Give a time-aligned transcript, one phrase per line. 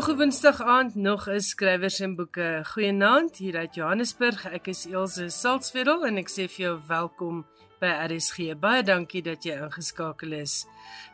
[0.00, 2.60] Nog 'n Woensdag aand, nog 'n skrywers en boeke.
[2.72, 4.46] Goeienaand hier uit Johannesburg.
[4.46, 7.46] Ek is Elsje Salzwetel en ek sê vir jou welkom
[7.80, 8.54] by RSG.
[8.60, 10.64] Baie dankie dat jy ingeskakel is.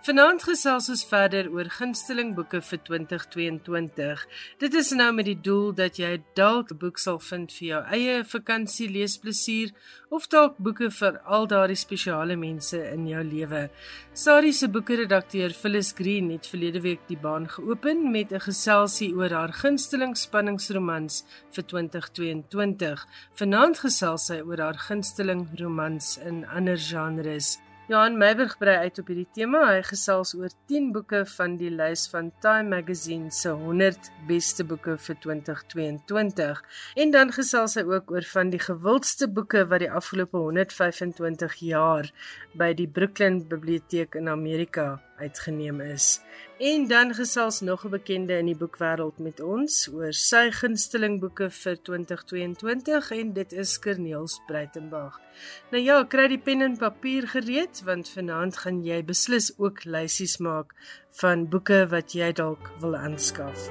[0.07, 4.25] Vanaand gesels ons verder oor gunsteling boeke vir 2022.
[4.63, 7.83] Dit is nou met die doel dat jy dalk 'n boek sal vind vir jou
[7.97, 9.73] eie vakansie leesplesier
[10.11, 13.69] of dalk boeke vir al daardie spesiale mense in jou lewe.
[14.15, 19.31] Sari se boekredakteur Phyllis Green het verlede week die baan geopen met 'n geselsie oor
[19.31, 23.07] haar gunsteling spanningsromans vir 2022.
[23.35, 27.57] Vanaand gesels sy oor haar gunsteling romans in ander genres.
[27.87, 29.61] Johan Meiberg brei uit op hierdie tema.
[29.69, 34.97] Hy gesels oor 10 boeke van die lys van Time Magazine se 100 beste boeke
[34.99, 36.65] vir 2022.
[36.99, 42.11] En dan gesels hy ook oor van die gewildste boeke wat die afgelope 125 jaar
[42.59, 46.21] by die Brooklyn Biblioteek in Amerika uitgeneem is.
[46.59, 51.51] En dan gesels nog 'n bekende in die boekwêreld met ons oor sy gunsteling boeke
[51.51, 55.21] vir 2022 en dit is Kerniels Breitenberg.
[55.71, 60.39] Nou ja, kry die pen en papier gereed want vanaand gaan jy beslis ook lysies
[60.39, 60.75] maak
[61.11, 63.71] van boeke wat jy dalk wil aanskaf.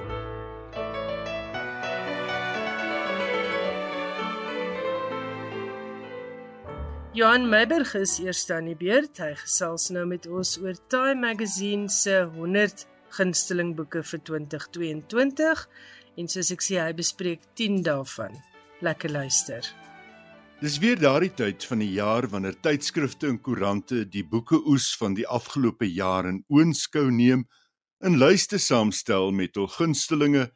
[7.16, 9.16] Johan Meiberg is eers aan die beurt.
[9.24, 12.82] Hy gesels nou met ons oor Time Magazine se 100
[13.16, 15.62] gunsteling boeke vir 2022
[16.20, 18.36] en soos ek sê hy bespreek 10 daarvan.
[18.84, 19.64] Lekker luister.
[20.60, 25.16] Dis weer daardie tyd van die jaar wanneer tydskrifte en koerante die boeke oes van
[25.16, 27.46] die afgelope jaar in oënskou neem
[28.04, 30.50] en lyste saamstel met hul gunstelinge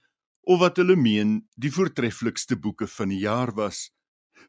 [0.45, 3.87] of wat hulle meen die voortreffelikste boeke van die jaar was.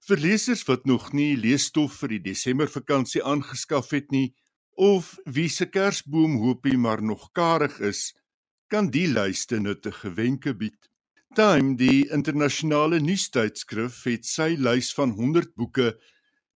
[0.07, 4.33] Vir lesers wat nog nie leesstof vir die Desembervakansie aangeskaf het nie
[4.81, 8.13] of wie se Kersboom hoopie maar nog karig is,
[8.67, 10.89] kan die lyste nuttige wenke bied.
[11.35, 15.93] Time, die internasionale nuustydskrif, het sy lys van 100 boeke,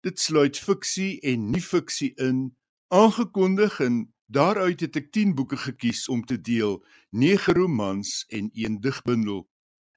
[0.02, 2.48] dit sluit fiksie en nie-fiksie in,
[2.90, 6.80] aangekondig en daaruit het ek 10 boeke gekies om te deel,
[7.10, 9.44] 9 romans en 1 digbundel.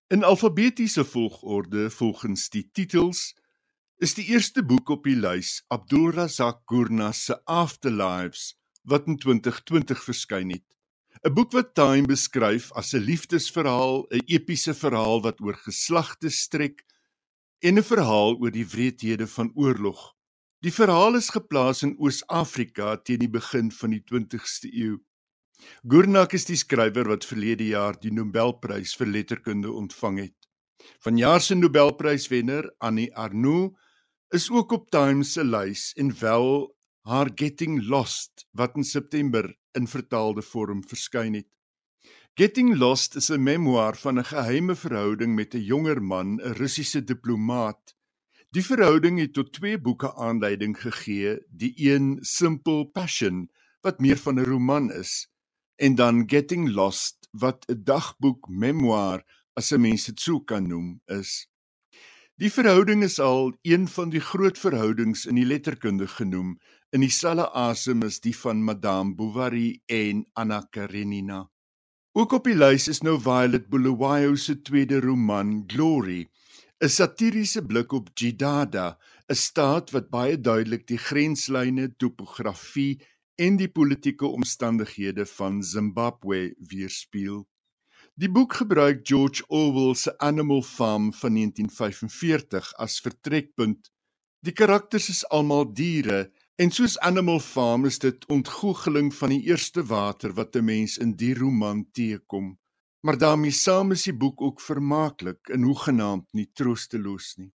[0.10, 3.36] In alfabetiese volgorde volgens die titels
[4.00, 8.54] is die eerste boek op die lys Abdul Razak Gurna se Afterlives
[8.88, 10.64] wat in 2020 verskyn het.
[11.28, 16.86] 'n Boek wat Time beskryf as 'n liefdesverhaal, 'n epiese verhaal wat oor geslagte strek
[17.60, 20.16] en 'n verhaal oor die wreedhede van oorlog.
[20.64, 25.04] Die verhaal is geplaas in Oos-Afrika teen die begin van die 20ste eeu.
[25.88, 30.48] Gurnak is die skrywer wat verlede jaar die Nobelprys vir letterkunde ontvang het.
[31.06, 33.72] Vanjaar se Nobelpryswenner, Annie Arnoux,
[34.36, 36.50] is ook op Times se lys en wel
[37.08, 39.48] haar Getting Lost wat in September
[39.80, 41.48] in vertaalde vorm verskyn het.
[42.36, 47.04] Getting Lost is 'n memoir van 'n geheime verhouding met 'n jonger man, 'n Russiese
[47.04, 47.96] diplomaat.
[48.52, 53.50] Die verhouding het tot twee boeke aanleiding gegee, die een Simple Passion
[53.82, 55.30] wat meer van 'n roman is
[55.78, 59.24] en dan Getting Lost wat 'n dagboek memoir
[59.54, 61.48] as 'n mens dit sou kan noem is.
[62.38, 67.48] Die verhouding is al een van die groot verhoudings in die letterkunde genoem in dieselfde
[67.54, 71.50] asem as die van Madame Bovary en Anna Karenina.
[72.14, 76.30] Ook op die lys is nou Violet Bulawayo se tweede roman Glory,
[76.82, 78.98] 'n satiriese blik op Jidada,
[79.30, 83.02] 'n staat wat baie duidelik die grenslyne, topografie
[83.38, 87.44] en die politieke omstandighede van Zimbabwe weerspieël.
[88.18, 93.92] Die boek gebruik George Orwell se Animal Farm van 1945 as vertrekpunt.
[94.42, 99.86] Die karakters is almal diere en soos Animal Farm is dit ontgoocheling van die eerste
[99.86, 102.58] water wat 'n mens in die roman teekom.
[103.06, 107.54] Maar daarmee saam is die boek ook vermaaklik en hoegenaamd nie troosteloos nie.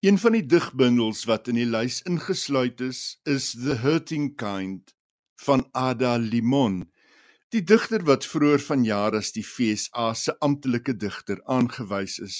[0.00, 4.95] Een van die digbundels wat in die lys ingesluit is, is The Hurting Kind
[5.44, 6.84] van Ada Limon,
[7.52, 12.38] die digter wat vroeër vanjaar as die FSA se amptelike digter aangewys is.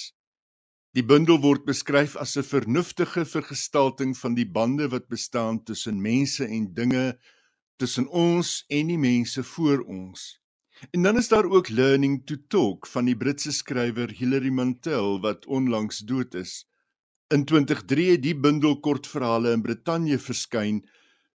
[0.97, 6.45] Die bundel word beskryf as 'n vernuftige vergestalting van die bande wat bestaan tussen mense
[6.45, 7.17] en dinge,
[7.77, 10.39] tussen ons en die mense voor ons.
[10.91, 15.45] En dan is daar ook Learning to Talk van die Britse skrywer Hilary Mantel wat
[15.45, 16.65] onlangs dood is.
[17.33, 20.83] In 2003 het die bundel kortverhale in Brittanje verskyn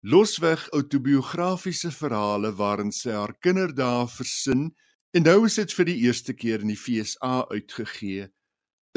[0.03, 4.65] losweg autobiografiese verhale waarin sy haar kinderdae versin
[5.15, 8.27] en nou is dit vir die eerste keer in die FSA uitgegee.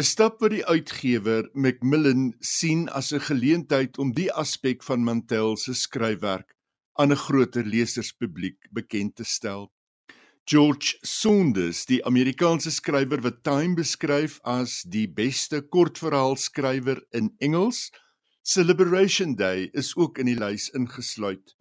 [0.02, 5.56] 'n Stap wat die uitgewer Macmillan sien as 'n geleentheid om die aspek van Mantel
[5.58, 6.56] se skryfwerk
[6.98, 9.72] aan 'n groter leserspubliek bekend te stel.
[10.46, 17.92] George Saunders, die Amerikaanse skrywer wat Time beskryf as die beste kortverhaalskrywer in Engels,
[18.48, 21.56] se Liberation Day is ook in die lys ingesluit.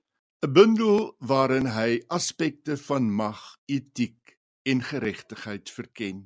[0.44, 4.34] 'n Bundel waarin hy aspekte van mag, etiek
[4.68, 6.18] en geregtigheid verken.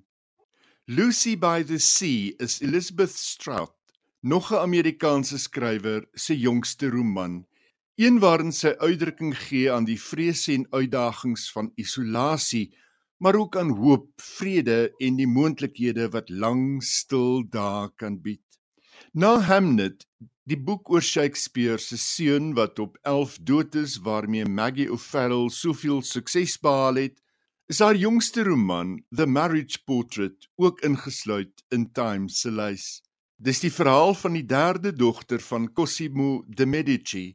[0.91, 3.79] Lucy by the Sea is Elizabeth Strout,
[4.21, 7.47] nog 'n Amerikaanse skrywer se jongste roman,
[7.95, 12.75] een waarin sy uitdrukking gee aan die vrese en uitdagings van isolasie,
[13.23, 18.48] maar ook aan hoop, vrede en die moontlikhede wat lang stil dae kan bied.
[19.19, 20.05] Na Hamnet,
[20.47, 26.05] die boek oor Shakespeare se seun wat op 11 dood is waarmee Maggie O'Farrell soveel
[26.07, 27.17] sukses behaal het,
[27.67, 32.87] is haar jongste roman The Marriage Portrait ook ingesluit in Time se lys.
[33.43, 37.27] Dis die verhaal van die derde dogter van Cosimo de Medici,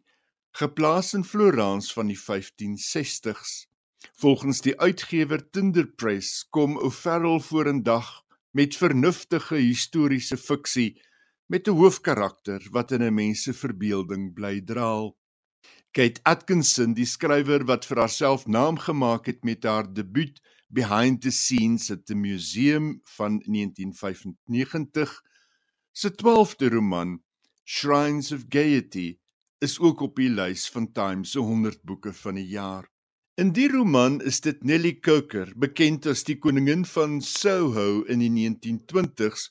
[0.55, 3.65] geplaas in Florence van die 1560s.
[4.23, 8.21] Volgens die uitgewer Tinder Press kom O'Farrell vorendag
[8.55, 10.93] met vernuftige historiese fiksie
[11.47, 15.17] met 'n hoofkarakter wat in 'n mens se verbeelding bly draal.
[15.91, 21.31] Kate Atkinson, die skrywer wat vir haarself naam gemaak het met haar debuut Behind the
[21.31, 25.21] Scenes at the Museum van 1995,
[25.91, 27.21] se 12de roman
[27.63, 29.19] Shrines of Gaiety
[29.59, 32.89] is ook op die lys van Time se 100 boeke van die jaar.
[33.35, 38.29] In die roman is dit Nellie Coker, bekend as die koningin van Soho in die
[38.33, 39.47] 1920s,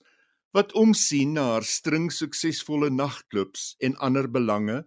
[0.53, 4.83] wat omsien na haar string suksesvolle nagklubs en ander belange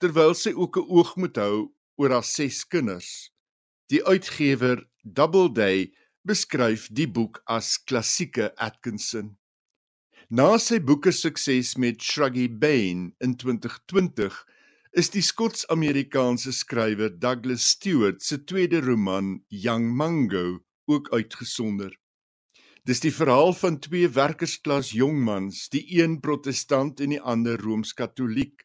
[0.00, 3.32] terwyl sy ook 'n oog moet hou oor haar ses kinders.
[3.90, 5.92] Die uitgewer Doubleday
[6.24, 9.36] beskryf die boek as klassieke Atkinson.
[10.30, 14.36] Na sy boeke sukses met Shruggy Bane in 2020
[14.92, 21.96] is die Skots-Amerikaanse skrywer Douglas Stewart se tweede roman Young Mango ook uitgesonder.
[22.88, 28.64] Dis die verhaal van twee werkersklas jongmans, die een protestant en die ander rooms-katoliek,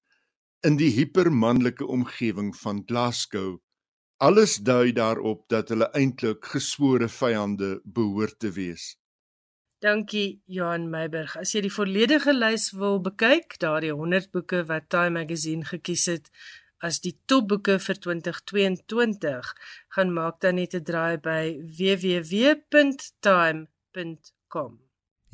[0.66, 3.60] in die hipermanlike omgewing van Glasgow.
[4.18, 8.96] Alles dui daarop dat hulle eintlik geswore vyande behoort te wees.
[9.84, 11.36] Dankie Johan Meiburg.
[11.38, 16.32] As jy die volledige lys wil bekyk, daardie 100 boeke wat Time Magazine gekies het
[16.80, 19.52] as die topboeke vir 2022,
[19.96, 21.60] gaan maak dan net 'n draai by
[23.96, 24.80] www.time.com.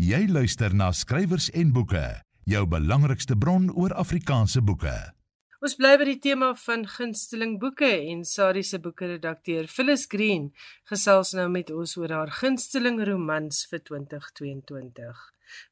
[0.02, 4.94] Jy luister na skrywers en boeke, jou belangrikste bron oor Afrikaanse boeke.
[5.62, 10.48] Ons bly by die tema van gunsteling boeke en Sari se boekredakteur Phyllis Green
[10.90, 15.20] gesels nou met ons oor haar gunsteling romans vir 2022.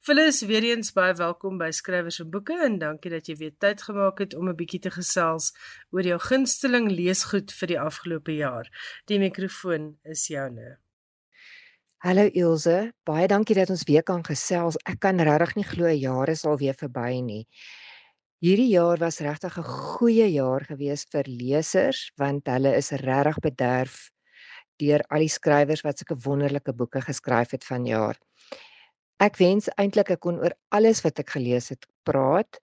[0.03, 3.81] Phyllis, weer eens baie welkom by Skrywers en Boeke en dankie dat jy weer tyd
[3.88, 5.53] gemaak het om 'n bietjie te gesels
[5.89, 8.69] oor jou gunsteling leesgoed vir die afgelope jaar.
[9.07, 10.77] Die mikrofoon is joune.
[11.99, 14.77] Hallo Ilse, baie dankie dat ons weer kan gesels.
[14.87, 17.41] Ek kan regtig nie glo jare is al weer verby nie.
[18.39, 23.97] Hierdie jaar was regtig 'n goeie jaar gewees vir lesers want hulle is regtig bederf
[24.79, 28.15] deur al die skrywers wat sulke wonderlike boeke geskryf het vanjaar.
[29.19, 32.61] Ek wens eintlik ek kon oor alles wat ek gelees het praat,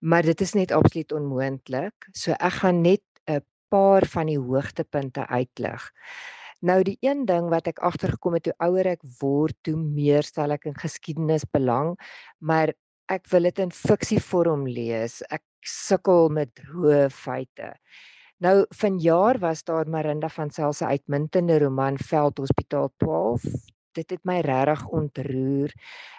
[0.00, 2.08] maar dit is net absoluut onmoontlik.
[2.14, 5.92] So ek gaan net 'n paar van die hoogtepunte uitlig.
[6.60, 10.50] Nou die een ding wat ek agtergekom het hoe ouer ek word, hoe meer stel
[10.50, 11.94] ek in geskiedenis belang,
[12.42, 12.72] maar
[13.08, 15.20] ek wil dit in fiksievorm lees.
[15.30, 17.74] Ek sukkel met hoë feite.
[18.42, 23.46] Nou vanjaar was daar Marinda van Sail se uitmuntende roman Veldhospitaal 12.
[23.94, 25.74] Dit het my regtig ontroer.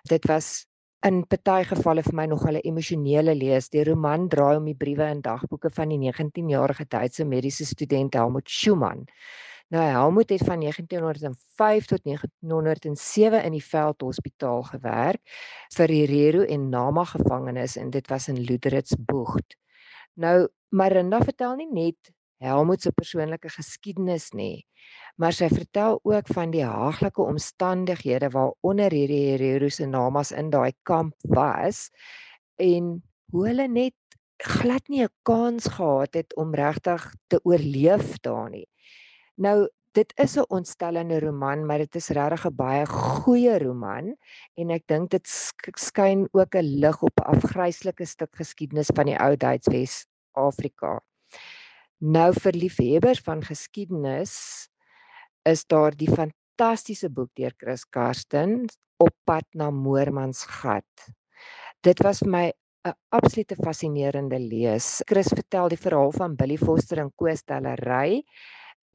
[0.10, 0.66] Dit was
[1.08, 3.70] in party gevalle vir my nogal 'n emosionele lees.
[3.70, 8.50] Die roman draai om die briewe en dagboeke van die 19-jarige Duitse mediese student Helmut
[8.50, 9.06] Schumann.
[9.70, 15.34] Nou Helmut het van 1905 tot 1907 in die Veldhospitaal gewerk
[15.76, 19.54] vir die Rero en Nama gevangenes en dit was in Luderitsbocht.
[20.18, 22.10] Nou Marinda vertel nie net
[22.42, 24.66] Helmut se persoonlike geskiedenis nie,
[25.22, 30.74] maar sy vertel ook van die haaglike omstandighede waaronder hierdie Rero se Namas in daai
[30.82, 31.92] kamp was
[32.58, 32.96] en
[33.30, 38.66] hoe hulle net glad nie 'n kans gehad het om regtig te oorleef daar nie.
[39.40, 44.16] Nou dit is 'n ontstellende roman, maar dit is regtig 'n baie goeie roman
[44.56, 45.28] en ek dink dit
[45.80, 51.00] skyn ook 'n lig op 'n afgryslike stuk geskiedenis van die ou Duits Wes-Afrika.
[52.00, 54.68] Nou vir liefhebbers van geskiedenis
[55.46, 58.66] is daar die fantastiese boek deur Chris Karsten
[58.98, 61.14] Op pad na Moormansgat.
[61.82, 62.54] Dit was vir my
[62.86, 65.02] 'n absolute fascinerende lees.
[65.06, 68.24] Chris vertel die verhaal van Billy Foster en Koos Tellery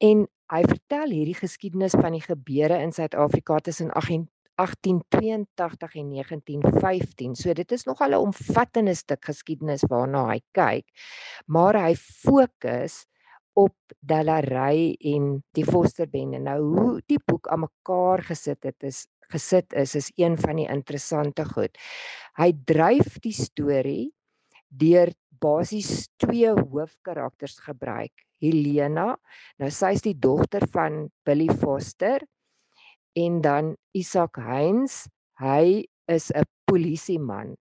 [0.03, 7.35] En hy vertel hierdie geskiedenis van die gebeure in Suid-Afrika tussen 1882 en 1915.
[7.35, 10.85] So dit is nogal 'n omvattende stuk geskiedenis waarna hy kyk,
[11.47, 13.05] maar hy fokus
[13.53, 16.39] op Delarey en die Fosterbende.
[16.39, 20.69] Nou hoe die boek aan mekaar gesit het is gesit is is een van die
[20.69, 21.77] interessante goed.
[22.37, 24.11] Hy dryf die storie
[24.69, 25.09] deur
[25.41, 28.13] basies twee hoofkarakters gebruik.
[28.45, 29.09] Helena,
[29.59, 32.23] nou sy is die dogter van Billy Foster
[33.17, 35.05] en dan Isak Heinz,
[35.41, 37.55] hy is 'n polisieman.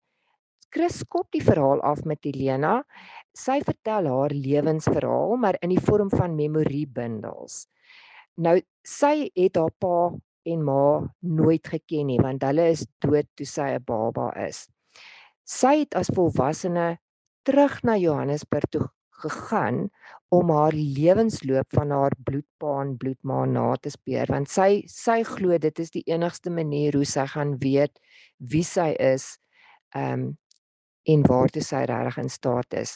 [0.75, 2.83] Chris skop die verhaal af met Helena.
[3.31, 7.69] Sy vertel haar lewensverhaal maar in die vorm van memoriebundels.
[8.43, 10.11] Nou sy het haar pa
[10.51, 14.67] en ma nooit geken nie want hulle is dood toe sy 'n baba is.
[15.47, 16.99] Sy het as volwassene
[17.45, 18.89] terug na Johannesburg toe
[19.23, 19.89] gegaan
[20.35, 25.59] om haar lewensloop van haar bloedpa en bloedma na te speur want sy sy glo
[25.59, 28.01] dit is die enigste manier hoe sy gaan weet
[28.55, 29.35] wie sy is
[29.95, 30.33] um
[31.13, 32.95] en waartoe sy regtig in staat is.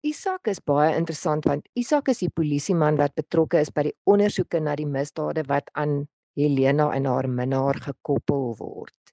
[0.00, 4.60] Isak is baie interessant want Isak is die polisieman wat betrokke is by die ondersoeke
[4.64, 6.06] na die misdade wat aan
[6.40, 9.09] Helena en haar minnaar gekoppel word.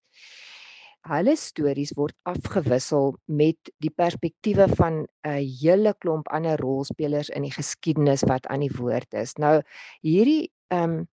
[1.08, 7.54] Hulle stories word afgewissel met die perspektiewe van 'n hele klomp ander rolspelers in die
[7.54, 9.38] geskiedenis wat aan die woord is.
[9.38, 9.62] Nou
[10.02, 11.08] hierdie ehm um,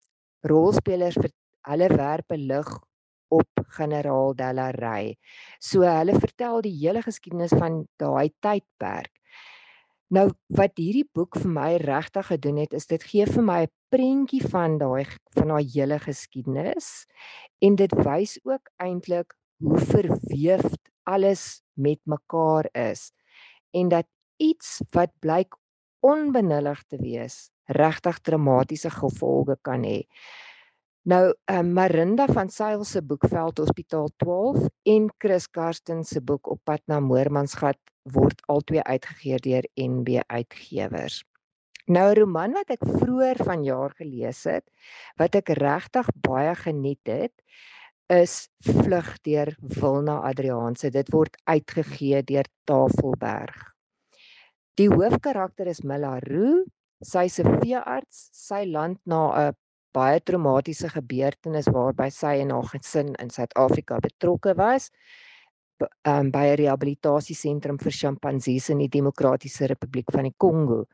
[0.48, 1.18] rolspelers
[1.68, 2.70] hulle werpe lig
[3.30, 5.16] op generaal Delarey.
[5.60, 9.12] So hulle vertel die hele geskiedenis van daai tydperk.
[10.12, 13.72] Nou wat hierdie boek vir my regtig gedoen het is dit gee vir my 'n
[13.92, 15.06] prentjie van daai
[15.36, 17.06] van daai hele geskiedenis
[17.62, 20.66] en dit wys ook eintlik hoe verweef
[21.04, 23.12] alles met mekaar is
[23.72, 25.56] en dat iets wat blyk
[26.02, 30.02] onbenullig te wees regtig dramatiese gevolge kan hê.
[31.02, 36.50] Nou um, Marinda van Sail se boek Veld Hospitaal 12 en Chris Karsten se boek
[36.50, 41.24] Op pad na Moormansgat word albei uitgegee deur NB Uitgewers.
[41.86, 44.66] Nou 'n roman wat ek vroeër vanjaar gelees het
[45.18, 47.34] wat ek regtig baie geniet het
[48.12, 50.92] is Vlug deur Wilna Adriaanse.
[50.92, 53.72] Dit word uitgegee deur Tafelberg.
[54.80, 56.66] Die hoofkarakter is Milla Roo.
[57.02, 58.30] Sy's 'n veearts.
[58.34, 59.56] Sy land na 'n
[59.94, 64.92] baie traumatiese gebeurtenis waarby sy en haar gesin in Suid-Afrika betrokke was
[66.06, 70.86] um, by 'n rehabilitasiesentrum vir sjimpansees in die Demokratiese Republiek van die Kongo.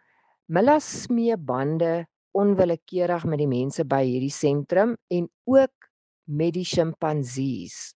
[0.47, 5.76] Milla smee bande onwillekeurig met die mense by hierdie sentrum en ook
[6.27, 7.96] met die sjimpansees.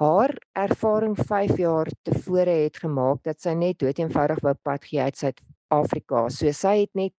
[0.00, 5.20] Haar ervaring 5 jaar tevore het gemaak dat sy net doeteenvoudig wou pad gee uit
[5.20, 6.26] Suid-Afrika.
[6.28, 7.14] So sy het net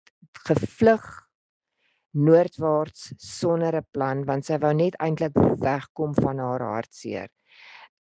[0.48, 1.04] gevlug
[2.14, 7.30] noordwaarts sonder 'n plan want sy wou net eintlik wegkom van haar hartseer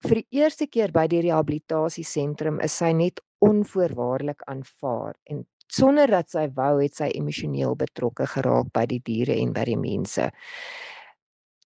[0.05, 6.31] vir die eerste keer by die rehabilitasiesentrum is sy net onvoorwaardelik aanvaar en sonder dat
[6.33, 10.27] sy wou het sy emosioneel betrokke geraak by die diere en by die mense.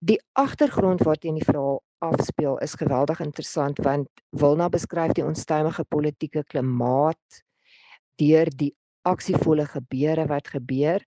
[0.05, 6.43] Die agtergrond waarteen die verhaal afspeel is geweldig interessant want Wilna beskryf die onstuimige politieke
[6.51, 7.39] klimaat
[8.21, 8.69] deur die
[9.09, 11.01] aksievolle gebeure wat gebeur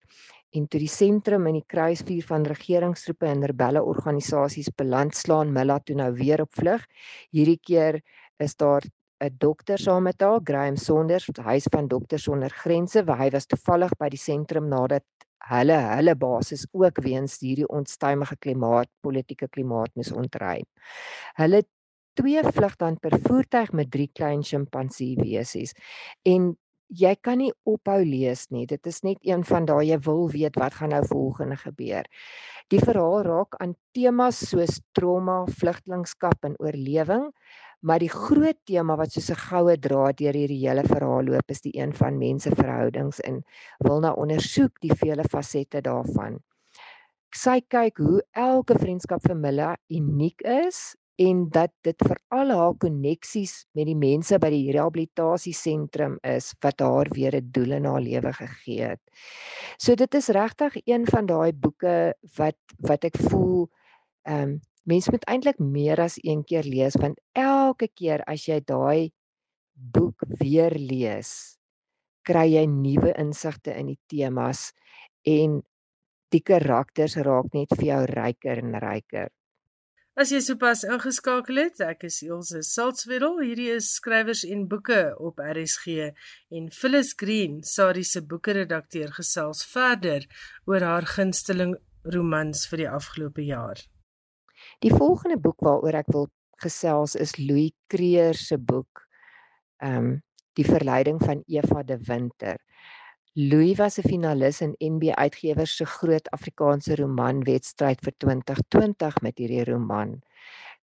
[0.57, 5.79] en toe die sentrum in die kruisvuur van regeringstroepe en rebelle organisasies beland slaan Milla
[5.79, 6.83] toe nou weer op vlug.
[7.31, 8.01] Hierdie keer
[8.43, 8.83] is daar
[9.21, 13.47] 'n dokter saam met haar, Graham Sonders, huis van dokters sonder grense, waar hy was
[13.47, 15.05] toevallig by die sentrum nadat
[15.49, 20.67] hulle hulle basis ook weens hierdie onstuimige klimaat, politieke klimaat moes ontruim.
[21.41, 21.65] Hulle
[22.19, 25.75] twee vlug dan per voertuig met drie klein sjimpansee wesies
[26.27, 26.55] en
[26.89, 28.65] jy kan nie ophou lees nie.
[28.67, 32.09] Dit is net een van daai jy wil weet wat gaan nou volgende gebeur.
[32.73, 37.29] Die verhaal raak aan temas soos trauma, vlugtelingskap en oorlewing,
[37.81, 41.61] maar die groot tema wat soos 'n goue draad deur hierdie hele verhaal loop is
[41.61, 43.43] die een van menseverhoudings en
[43.79, 46.39] wil na ondersoek die vele fasette daarvan.
[47.35, 52.75] Sy kyk hoe elke vriendskap vir Milla uniek is en dat dit vir al haar
[52.79, 58.01] koneksies met die mense by die rehabilitasiesentrum is wat haar weer 'n doel in haar
[58.01, 59.03] lewe gegee het.
[59.79, 63.69] So dit is regtig een van daai boeke wat wat ek voel
[64.27, 68.61] ehm um, mense moet eintlik meer as een keer lees want elke keer as jy
[68.65, 69.11] daai
[69.75, 71.59] boek weer lees
[72.29, 74.71] kry jy nuwe insigte in die temas
[75.29, 75.61] en
[76.33, 79.31] die karakters raak net vir jou ryker en ryker.
[80.19, 83.37] As jy sopas ingeskakel het, ek is Elsje Saltzwedel.
[83.39, 86.11] Hierdie is skrywers en boeke op RSG
[86.59, 90.27] en Phyllis Green, Sari se boekeredakteur gesels verder
[90.67, 93.87] oor haar gunsteling romans vir die afgelope jaar.
[94.85, 96.29] Die volgende boek waaroor ek wil
[96.63, 99.07] gesels is Louis Creer se boek.
[99.83, 100.17] Ehm um,
[100.59, 102.57] Die verleiding van Eva de Winter.
[103.39, 109.65] Louis was 'n finalis in NB Uitgewers se groot Afrikaanse romanwedstryd vir 2020 met hierdie
[109.65, 110.19] roman.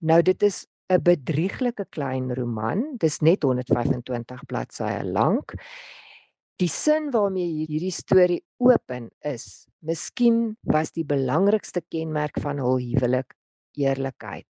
[0.01, 2.97] Nou dit is 'n bedrieglike klein roman.
[2.97, 5.53] Dis net 125 bladsye lank.
[6.57, 13.38] Die sin waarmee hierdie storie open is, miskien was die belangrikste kenmerk van hul huwelik
[13.79, 14.49] eerlikheid.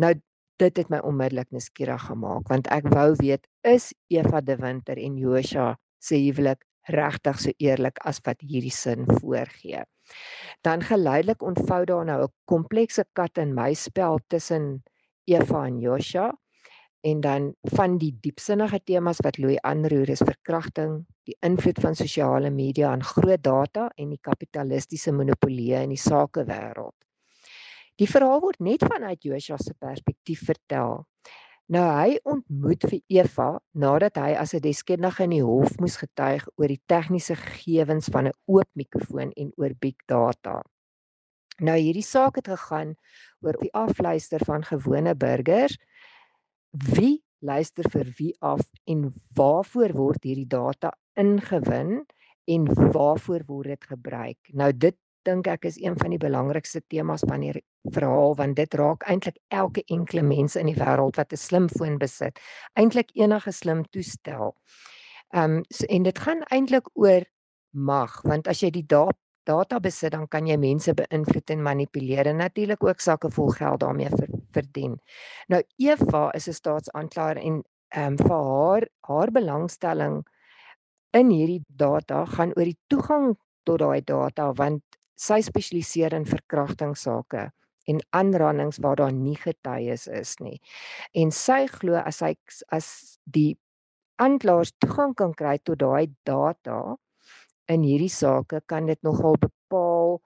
[0.00, 0.14] Nou
[0.56, 5.18] dit het my onmiddellik nuuskierig gemaak want ek wou weet is Eva de Winter en
[5.20, 9.82] Joshua se huwelik regtig so eerlik as wat hierdie sin voorgee.
[10.62, 14.82] Dan geleidelik ontvou daar nou 'n komplekse kat en muis spel tussen
[15.24, 16.32] Eva en Joshua
[17.00, 22.50] en dan van die diepsinnige temas wat Louis aanroer is verkrachting, die invloed van sosiale
[22.50, 27.05] media aan groot data en die kapitalistiese monopolie in die sakewêreld.
[27.96, 31.04] Die verhaal word net vanuit Joshua se perspektief vertel
[31.66, 36.44] Nou hy ontmoet vir Eva nadat hy as 'n deskundige in die hof moes getuig
[36.54, 40.62] oor die tegniese gegevens van 'n oop mikrofoon en oor big data.
[41.58, 42.94] Nou hierdie saak het gegaan
[43.42, 45.76] oor die afluister van gewone burgers.
[46.70, 52.06] Wie luister vir wie af en waarvoor word hierdie data ingewin
[52.46, 54.38] en waarvoor word dit gebruik?
[54.52, 57.64] Nou dit dink ek is een van die belangrikste temas van hierdie
[57.94, 62.40] verhaal want dit raak eintlik elke enkele mens in die wêreld wat 'n slimfoon besit,
[62.74, 64.54] eintlik enige slim toestel.
[65.34, 67.24] Ehm um, so, en dit gaan eintlik oor
[67.72, 69.06] mag want as jy die da
[69.46, 73.80] data besit dan kan jy mense beïnvloed en manipuleer en natuurlik ook sakke vol geld
[73.80, 74.96] daarmee ver, verdien.
[75.48, 77.62] Nou Eva is 'n staatsaanklaer en
[77.94, 80.24] ehm um, vir haar haar belangstelling
[81.12, 84.82] in hierdie data gaan oor die toegang tot daai data want
[85.16, 87.50] sy spesialiseer in verkrachtingssake
[87.86, 90.58] en aanrandings waar daar nie getuies is nie.
[91.14, 92.34] En sy glo as hy
[92.74, 92.88] as
[93.24, 93.56] die
[94.22, 96.96] aanklaers toegang kan kry tot daai data
[97.72, 100.18] in hierdie sake kan dit nogal bepaal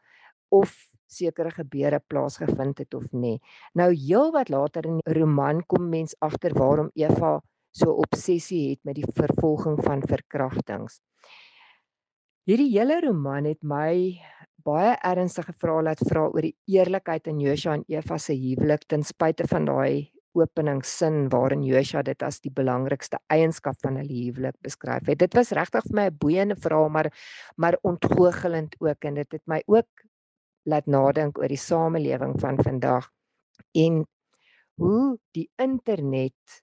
[0.55, 0.73] of
[1.11, 3.39] sekere gebeure plaasgevind het of nie.
[3.75, 7.39] Nou heel wat later in die roman kom mens agter waarom Eva
[7.75, 11.01] so obsessie het met die vervolging van verkrachtings.
[12.47, 14.19] Hierdie hele roman het my
[14.65, 19.03] baie ernstige vrae laat vra oor die eerlikheid in Joshua en Eva se huwelik ten
[19.03, 25.09] spyte van daai openingssin waarin Joshua dit as die belangrikste eienskap van hulle huwelik beskryf
[25.11, 25.19] het.
[25.19, 27.11] Dit was regtig vir my 'n boeiende verhaal maar
[27.57, 29.89] maar ontgoochelend ook en dit het my ook
[30.67, 33.11] laat nadink oor die samelewing van vandag
[33.75, 34.05] en
[34.81, 36.63] hoe die internet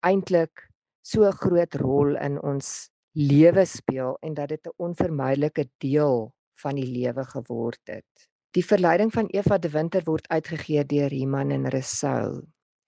[0.00, 0.68] eintlik
[1.02, 6.78] so 'n groot rol in ons lewe speel en dat dit 'n onvermydelike deel van
[6.78, 8.28] die lewe geword het.
[8.56, 12.42] Die verleiding van Eva de Winter word uitgegee deur Iman en Resou.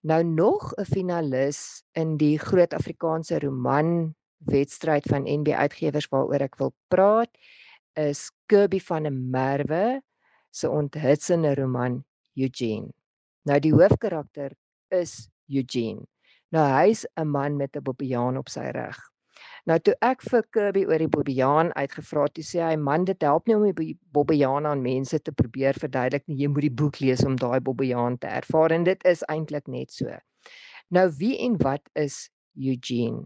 [0.04, 6.58] Nou nog 'n finalis in die Groot Afrikaanse Roman wedstryd van NB Uitgewers waaroor ek
[6.60, 7.30] wil praat
[7.94, 10.02] is Kirby van der Merwe
[10.50, 12.90] se onthitsende roman Eugene.
[13.42, 14.54] Nou die hoofkarakter
[14.88, 16.06] is Eugene.
[16.50, 19.13] Nou hy's 'n man met 'n bobbejaan op sy rug.
[19.64, 23.46] Nou toe ek vir Kirby oor die Bobbejaan uitgevra het, sê hy man dit help
[23.48, 26.36] nie om die Bobbejaan aan mense te probeer verduidelik nie.
[26.42, 29.94] Jy moet die boek lees om daai Bobbejaan te ervaar en dit is eintlik net
[29.94, 30.12] so.
[30.92, 32.26] Nou wie en wat is
[32.60, 33.24] Eugene?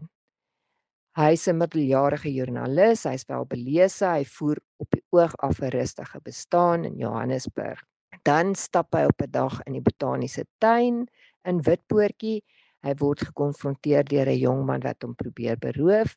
[1.19, 6.21] Hy's 'n middeljarige joernalis, hy's wel belese, hy voer op die oog af 'n rustige
[6.23, 7.83] bestaan in Johannesburg.
[8.23, 11.07] Dan stap hy op 'n dag in die botaniese tuin
[11.43, 12.43] in Witpoortjie
[12.79, 16.15] Hy word gekonfronteer deur 'n jong man wat hom probeer beroof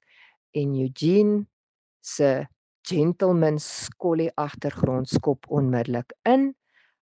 [0.53, 1.47] en Eugene
[2.01, 2.47] se
[2.89, 6.53] gentleman skollie agtergrond skop onmiddellik in.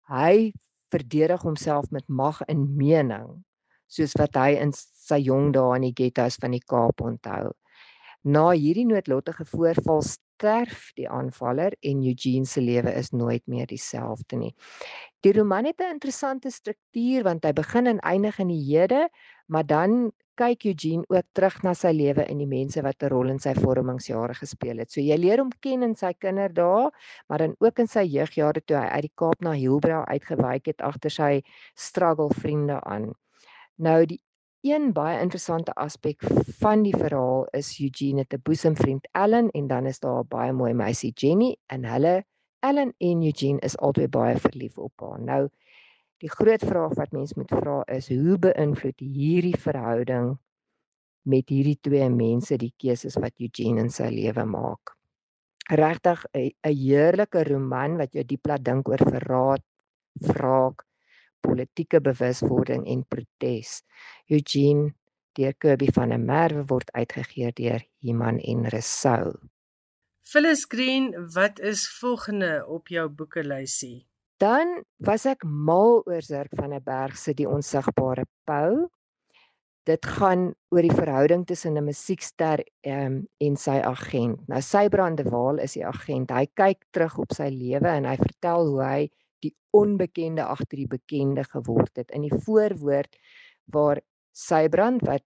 [0.09, 0.51] Hy
[0.91, 3.43] verdedig homself met mag en mening
[3.89, 7.49] soos wat hy in sy jong dae in die ghettos van die Kaap onthou.
[8.27, 14.37] Na hierdie noodlottige voorval sterf die aanvaller en Eugene se lewe is nooit meer dieselfde
[14.37, 14.53] nie.
[15.25, 19.09] Die roman het 'n interessante struktuur want hy begin en eindig in die hede,
[19.47, 23.29] maar dan kyk Eugene ook terug na sy lewe en die mense wat 'n rol
[23.33, 24.91] in sy vormingsjare gespeel het.
[24.91, 26.89] So jy leer hom ken in sy kinderdae,
[27.27, 30.81] maar dan ook in sy jeugjare toe hy uit die Kaap na Hillbrow uitgewyk het
[30.81, 31.41] agter sy
[31.75, 33.13] struggle vriende aan.
[33.77, 34.21] Nou die
[34.61, 36.23] Een baie interessante aspek
[36.59, 40.51] van die verhaal is Eugene het 'n boesemvriend Ellen en dan is daar 'n baie
[40.51, 42.25] mooi meisie Jenny en hulle
[42.59, 45.21] Ellen en Eugene is albei baie verlief op haar.
[45.21, 45.49] Nou
[46.19, 50.33] Die groot vraag wat mens moet vra is hoe beïnvloed hierdie verhouding
[51.31, 54.95] met hierdie twee mense die keuses wat Eugene in sy lewe maak.
[55.69, 59.63] Regtig 'n heerlike roman wat jou diep laat dink oor verraad,
[60.27, 60.83] wraak,
[61.39, 63.83] politieke bewuswording en protes.
[64.27, 64.91] Eugene
[65.39, 69.39] deur Kirby van der Merwe word uitgegee deur Iman en Resou.
[70.21, 74.08] Phyllis Green, wat is volgende op jou boekelysie?
[74.39, 78.85] Dan was ek mal oor Zirk van der Berg se Die onsigbare Pou.
[79.83, 84.39] Dit gaan oor die verhouding tussen 'n musiekster um, en sy agent.
[84.47, 86.31] Nou Sybrand de Waal is die agent.
[86.31, 89.09] Hy kyk terug op sy lewe en hy vertel hoe hy
[89.43, 92.07] die onbekende agter die bekende geword het.
[92.15, 93.19] In die voorwoord
[93.75, 93.99] waar
[94.31, 95.25] Sybrand wat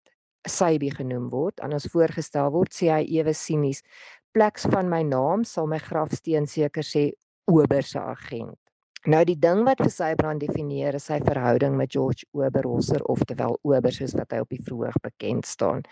[0.49, 3.86] Sybi genoem word, aan ons voorgestel word, sê hy ewe sinies:
[4.34, 7.12] "Pleks van my naam sal my grafsteen seker sê
[7.45, 8.62] Ober se agent."
[9.03, 13.91] Nou die ding wat vir Sybrand definieer is sy verhouding met George Oberholzer, oftewel Ober
[13.91, 15.83] soos wat hy op die verhoog bekend staan.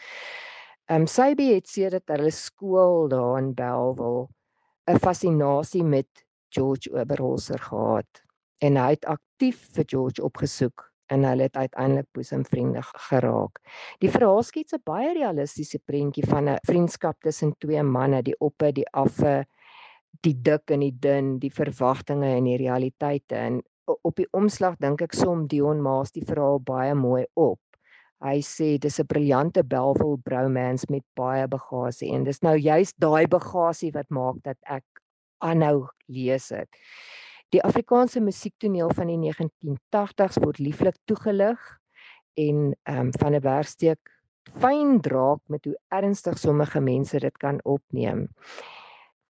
[0.88, 4.30] Ehm um, Sybi het sedert hulle skool daar in Bellville
[4.88, 6.24] 'n fascinasie met
[6.56, 8.24] George Oberholzer gehad
[8.63, 13.60] en hy het aktief vir George opgesoek en hulle het uiteindelik boesemvriende geraak.
[14.00, 18.71] Die verhaal skets 'n baie realistiese prentjie van 'n vriendskap tussen twee manne, die oppe,
[18.71, 19.45] die affe,
[20.24, 23.36] die dik en die dun, die verwagtinge en die realiteite.
[23.36, 27.60] En op die omslag dink ek som Dion Maas die verhaal baie mooi op.
[28.21, 33.26] Hy sê dis 'n briljante Belville bromance met baie bagasie en dis nou juist daai
[33.28, 34.84] bagasie wat maak dat ek
[35.39, 36.69] aanhou lees dit.
[37.52, 41.60] Die Afrikaanse musiektoneel van die 1980s word lieflik toegelig
[42.38, 44.00] en ehm um, van 'n werksteek
[44.62, 48.28] fyn draak met hoe ernstig sommige mense dit kan opneem.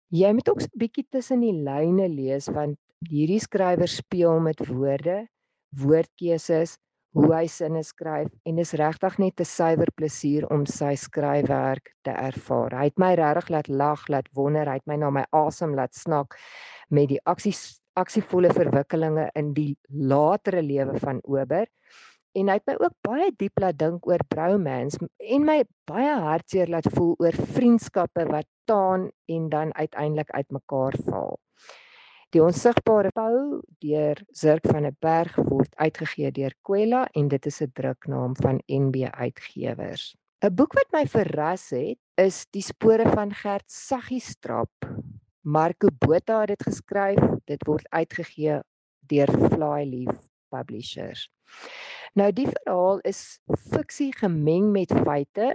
[0.07, 2.77] Jy moet ook 'n bietjie tussen die lyne lees want
[3.09, 5.27] hierdie skrywer speel met woorde,
[5.75, 6.77] woordkeuses,
[7.11, 12.11] hoe hy sinne skryf en dis regtig net 'n suiwer plesier om sy skryfwerk te
[12.11, 12.71] ervaar.
[12.71, 15.93] Hy het my regtig laat lag, laat wonder, hy het my na my asem laat
[15.93, 16.37] snak
[16.89, 21.67] met die aksies aksievolle verwikkelinge in die latere lewe van Ober
[22.37, 25.57] en hy het my ook baie diep laat dink oor bromance en my
[25.89, 31.37] baie hartseer laat voel oor vriendskappe wat taan en dan uiteindelik uitmekaar val.
[32.35, 37.61] Die onsigbare pou deur Zirk van 'n Berg word uitgegee deur Kwela en dit is
[37.61, 40.15] 'n druknaam van NB Uitgewers.
[40.43, 44.69] 'n Boek wat my verras het, is Die spore van Gert Saggiestrap
[45.41, 47.23] Marco Botha het dit geskryf.
[47.45, 48.61] Dit word uitgegee
[49.07, 51.27] deur Flyleaf Publishers.
[52.17, 53.39] Nou die verhaal is
[53.71, 55.53] fiksie gemeng met feite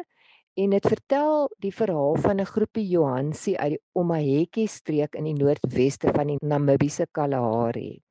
[0.54, 5.38] en dit vertel die verhaal van 'n groepie Johansi uit die Omaheke streek in die
[5.38, 8.02] noordweste van die Namibiese Kalahari.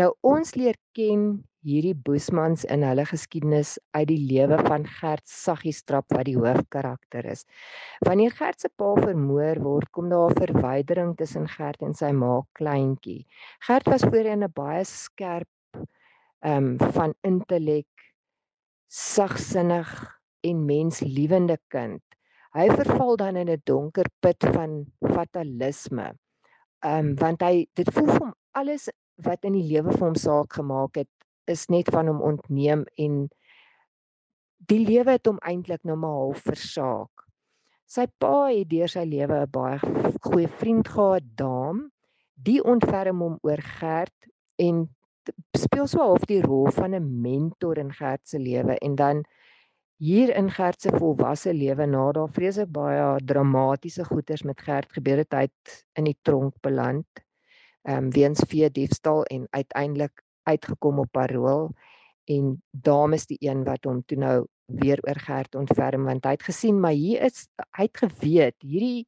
[0.00, 6.08] Nou ons leer ken hierdie Boesmans in hulle geskiedenis uit die lewe van Gert Saggiestrap
[6.16, 7.44] wat die hoofkarakter is.
[8.00, 12.42] Wanneer Gert se pa vermoor word, kom daar 'n verwydering tussen Gert en sy ma
[12.58, 13.26] kleintjie.
[13.60, 15.48] Gert was voorheen 'n baie skerp
[16.42, 17.88] ehm um, van intellek,
[18.90, 19.90] sagsinnig
[20.42, 22.02] en mensliewende kind.
[22.52, 26.12] Hy verval dan in 'n donker put van fatalisme.
[26.84, 28.88] Ehm um, want hy dit voel vir hom alles
[29.22, 31.10] wat in die lewe vir hom saak gemaak het
[31.46, 33.28] is net van hom ontneem en
[34.70, 37.26] die lewe het hom eintlik nou maar half versaak.
[37.86, 39.78] Sy pa het deur sy lewe 'n baie
[40.26, 41.90] goeie vriend gehad, Daam.
[42.34, 44.28] Die ontferm hom oor Gert
[44.58, 44.88] en
[45.56, 49.24] speel so half die rol van 'n mentor in Gert se lewe en dan
[50.02, 55.22] hier in Gert se volwasse lewe na daar vreeslik baie dramatiese goeters met Gert gebeur
[55.22, 55.46] het hy
[55.94, 57.06] in die tronk beland.
[57.82, 61.70] Ehm um, weens vee diefstal en uiteindelik uitgekom op parol
[62.24, 66.46] en dames die een wat hom toe nou weer oor Gert ontferm want hy het
[66.46, 67.46] gesien maar hier is
[67.78, 69.06] hy het geweet hierdie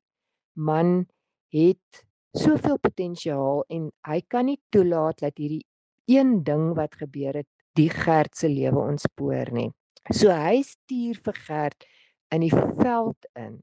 [0.55, 1.07] man
[1.55, 5.64] het soveel potensiaal en hy kan nie toelaat dat hierdie
[6.10, 9.70] een ding wat gebeur het die Gert se lewe ontspoor nie.
[10.12, 11.86] So hy stuur vir Gert
[12.34, 13.58] in die veld in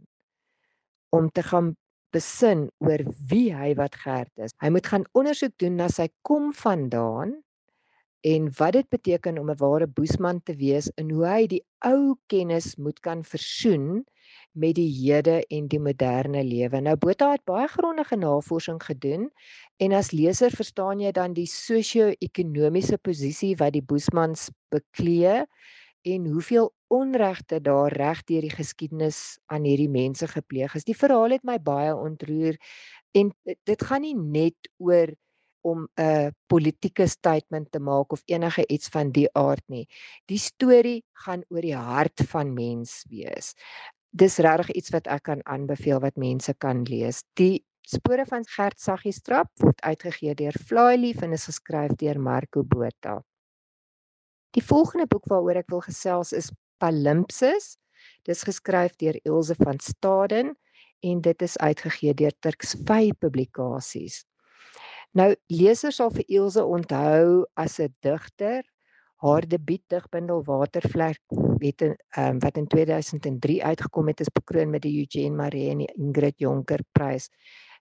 [1.12, 1.75] om te gaan
[2.12, 4.51] besin oor wie hy wat Gert is.
[4.60, 7.38] Hy moet gaan ondersoek doen na sy kom vandaan
[8.27, 12.15] en wat dit beteken om 'n ware boesman te wees en hoe hy die ou
[12.27, 14.04] kennis moet kan versoen
[14.52, 16.82] met die hede en die moderne lewe.
[16.82, 19.30] Nou Botha het baie grondige navorsing gedoen
[19.80, 25.46] en as leser verstaan jy dan die sosio-ekonomiese posisie wat die boesmans beklee
[26.08, 30.88] en hoeveel onregte daar reg deur die geskiedenis aan hierdie mense gepleeg is.
[30.88, 32.58] Die verhaal het my baie ontroer
[33.16, 35.14] en dit gaan nie net oor
[35.62, 39.88] om 'n politieke statement te maak of enige iets van die aard nie.
[40.26, 43.54] Die storie gaan oor die hart van mens wees.
[44.12, 47.24] Dis regtig iets wat ek kan aanbeveel wat mense kan lees.
[47.39, 53.21] Die Spore van Gert Sagiestrap word uitgegee deur Flyleaf en is geskryf deur Marco Botha.
[54.52, 56.52] Die volgende boek waaroor ek wil gesels is
[56.84, 57.80] Palimpsest.
[58.28, 60.58] Dis geskryf deur Ilse van Staden
[61.08, 64.26] en dit is uitgegee deur Turks Vy Publikasies.
[65.15, 68.63] Nou lesers sal vir Ilse onthou as 'n digter.
[69.22, 71.20] Haar debuutdigbundel Watervlek
[71.62, 71.82] het
[72.18, 76.40] um, wat in 2003 uitgekom het is bekroon met die Eugene Maree en die Ingrid
[76.42, 77.30] Jonker Prys.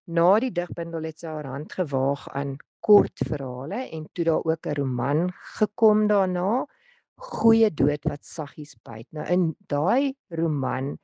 [0.04, 4.76] Na die digbundel het sy haar hand gewaag aan kortverhale en toe daar ook 'n
[4.80, 6.66] roman gekom daarna,
[7.20, 9.06] Goeie dood wat saggies byt.
[9.12, 10.94] Nou in daai roman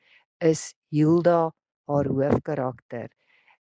[0.40, 1.51] is Hilda
[1.88, 3.11] haar hoofkarakter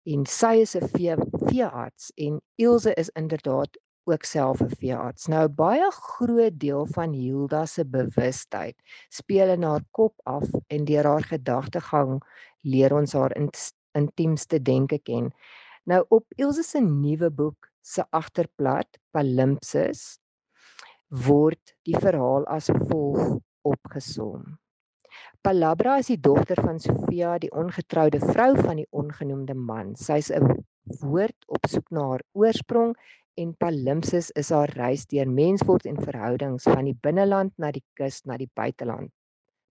[0.04, 1.16] en sy is 'n vee,
[1.48, 5.28] veearts en Ilse is inderdaad ook self 'n veearts.
[5.28, 8.76] Nou baie groot deel van Hilda se bewustheid
[9.10, 12.22] speel in haar kop af en deur haar gedagtegang
[12.62, 13.50] leer ons haar in,
[13.92, 15.32] intiemste denke ken.
[15.84, 20.20] Nou op Ilse se nuwe boek se agterblad Palimpsest
[21.10, 24.58] word die verhaal as volg opgesom.
[25.42, 29.96] Palabra is die dogter van Sofia, die ongetroude vrou van die ongenoemde man.
[29.96, 30.64] Sy's 'n
[31.02, 32.96] woord op soek na haar oorsprong
[33.42, 38.22] en palimpsest is haar reis deur mensword en verhoudings van die binneland na die kus
[38.30, 39.12] na die buiteland.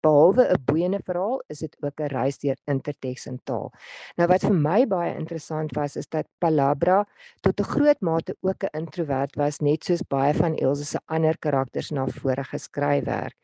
[0.07, 3.72] Behalwe 'n boeiende verhaal, is dit ook 'n reis deur interteks en taal.
[4.16, 7.04] Nou wat vir my baie interessant was, is dat Palabra
[7.42, 11.38] tot 'n groot mate ook 'n introwert was, net soos baie van Elsje se ander
[11.38, 13.37] karakters na vorige skryfwerk.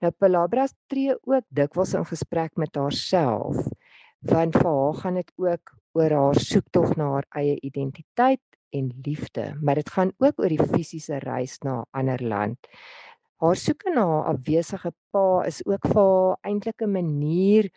[0.00, 3.56] Nou Palabra tree ook dikwels in gesprek met haarself,
[4.20, 8.42] want vir haar gaan dit ook oor haar soektog na haar eie identiteit
[8.74, 12.58] en liefde, maar dit gaan ook oor die fisiese reis na 'n ander land.
[13.42, 17.70] Haar soeke na haar afwesige pa is ook vir haar eintlik 'n manier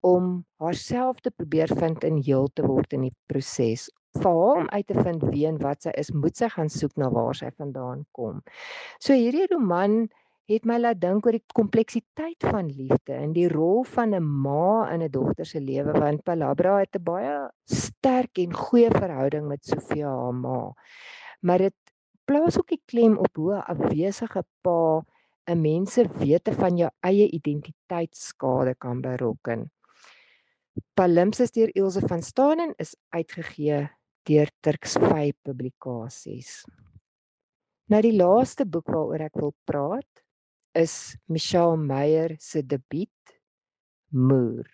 [0.00, 3.90] om haarself te probeer vind en heel te word in die proses.
[4.16, 6.96] Vir haar om uit te vind wie en wat sy is, moet sy gaan soek
[6.96, 8.40] na waar sy vandaan kom.
[8.98, 10.08] So hierdie roman
[10.50, 14.90] het my laat dink oor die kompleksiteit van liefde en die rol van 'n ma
[14.94, 19.64] in 'n dogter se lewe want Palabra het 'n baie sterk en goeie verhouding met
[19.64, 20.72] Sofia haar ma.
[21.40, 21.76] Maar dit
[22.24, 25.04] plaas ook die klem op hoe 'n afwesige pa
[25.46, 29.70] 'n mens se wete van jou eie identiteit skade kan berokken.
[30.94, 33.88] Palimpsest deur Ilse van Staden is uitgegee
[34.22, 36.64] deur Turks Vy Publikasies.
[37.90, 40.22] Nou die laaste boek waaroor ek wil praat
[40.74, 43.34] is Michelle Meyer se debuut
[44.08, 44.66] Moer.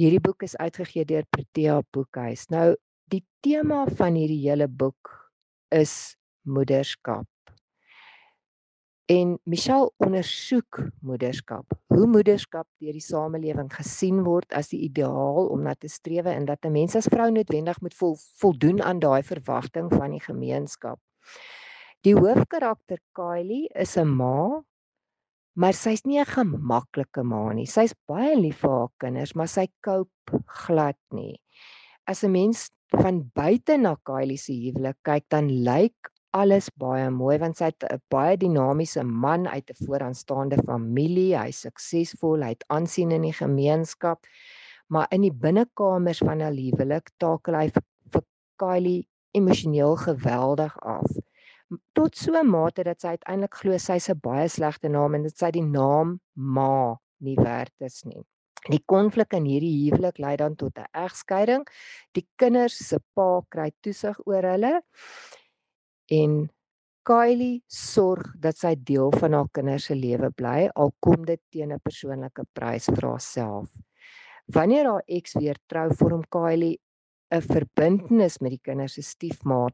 [0.00, 2.48] Hierdie boek is uitgegee deur Protea Boekhuis.
[2.50, 2.74] Nou
[3.12, 5.12] die tema van hierdie hele boek
[5.70, 7.28] is moederskap.
[9.12, 11.76] En Michelle ondersoek moederskap.
[11.92, 16.48] Hoe moederskap deur die samelewing gesien word as die ideaal om na te strewe en
[16.48, 20.98] dat 'n mens as vrou noodwendig moet vol, voldoen aan daai verwagting van die gemeenskap.
[22.00, 24.64] Die hoofkarakter Kylie is 'n ma
[25.54, 27.66] Maar sy's nie 'n gemaklike ma nie.
[27.66, 30.10] Sy's baie lief vir haar kinders, maar sy koop
[30.46, 31.38] glad nie.
[32.06, 37.38] As 'n mens van buite na Kylie se huwelik kyk, dan lyk alles baie mooi
[37.38, 42.64] want sy het 'n baie dinamiese man uit 'n vooraanstaande familie, hy's suksesvol, hy het
[42.68, 44.18] aansien in die gemeenskap.
[44.88, 48.22] Maar in die binnekamers van haar huwelik takel hy vir
[48.58, 51.06] Kylie emosioneel geweldig af
[51.92, 55.36] tot so 'n mate dat sy uiteindelik glo sy's 'n baie slegte naam en dit
[55.38, 58.22] sy die naam ma nie werd is nie.
[58.70, 61.64] Die konflik in hierdie huwelik lei dan tot 'n egskeiding.
[62.14, 64.82] Die kinders se pa kry toesig oor hulle
[66.10, 66.50] en
[67.04, 71.72] Kylie sorg dat sy deel van haar kinders se lewe bly al kom dit teen
[71.72, 73.68] 'n persoonlike prys vir haarself.
[74.48, 76.78] Wanneer haar eks weer trou, vorm Kylie
[77.30, 79.68] 'n verbintenis met die kinders se stiefma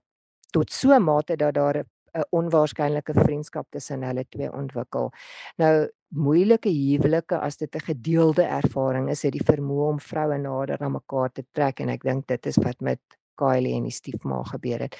[0.50, 1.84] tot so 'n mate dat daar
[2.14, 5.10] 'n onwaarskynlike vriendskap tussen hulle twee ontwikkel.
[5.56, 10.78] Nou moeilike huwelike as dit 'n gedeelde ervaring is, het die vermoë om vroue nader
[10.78, 13.00] aan mekaar te trek en ek dink dit is wat met
[13.40, 14.96] Kylie en die stiefma gebeur het.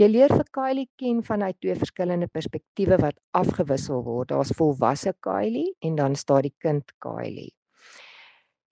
[0.00, 4.28] Jy leer vir Kylie ken vanuit twee verskillende perspektiewe wat afgewissel word.
[4.28, 7.52] Daar's volwasse Kylie en dan staan die kind Kylie.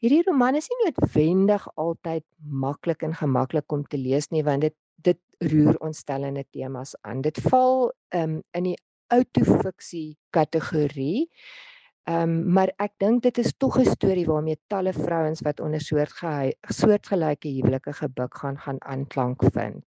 [0.01, 4.77] Hierdie roman is nie noodwendig altyd maklik en gemaklik om te lees nie want dit
[5.03, 7.21] dit roer ontstellende temas aan.
[7.21, 8.79] Dit val um, in die
[9.11, 11.29] autofiksie kategorie.
[12.09, 15.81] Ehm um, maar ek dink dit is tog 'n storie waarmee talle vrouens wat onder
[15.81, 19.85] soortgelyke soortgelyke huwelike gebuk gaan gaan aanklank vind.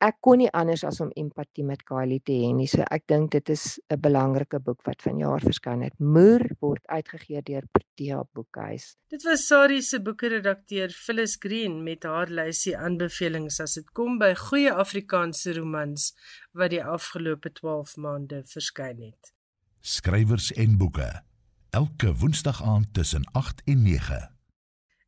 [0.00, 2.68] Ek kon nie anders as om empatie met Kylie te hê nie.
[2.70, 5.94] So ek dink dit is 'n belangrike boek wat vanjaar verskyn het.
[5.98, 8.96] Moer word uitgegee deur Protea Boekhuis.
[9.10, 14.34] Dit was Sari se boekredakteur Phyllis Green met haar lysie aanbevelings as dit kom by
[14.34, 16.14] goeie Afrikaanse romans
[16.52, 19.32] wat die afgelope 12 maande verskyn het.
[19.80, 21.22] Skrywers en boeke.
[21.70, 24.39] Elke Woensdag aand tussen 8 en 9.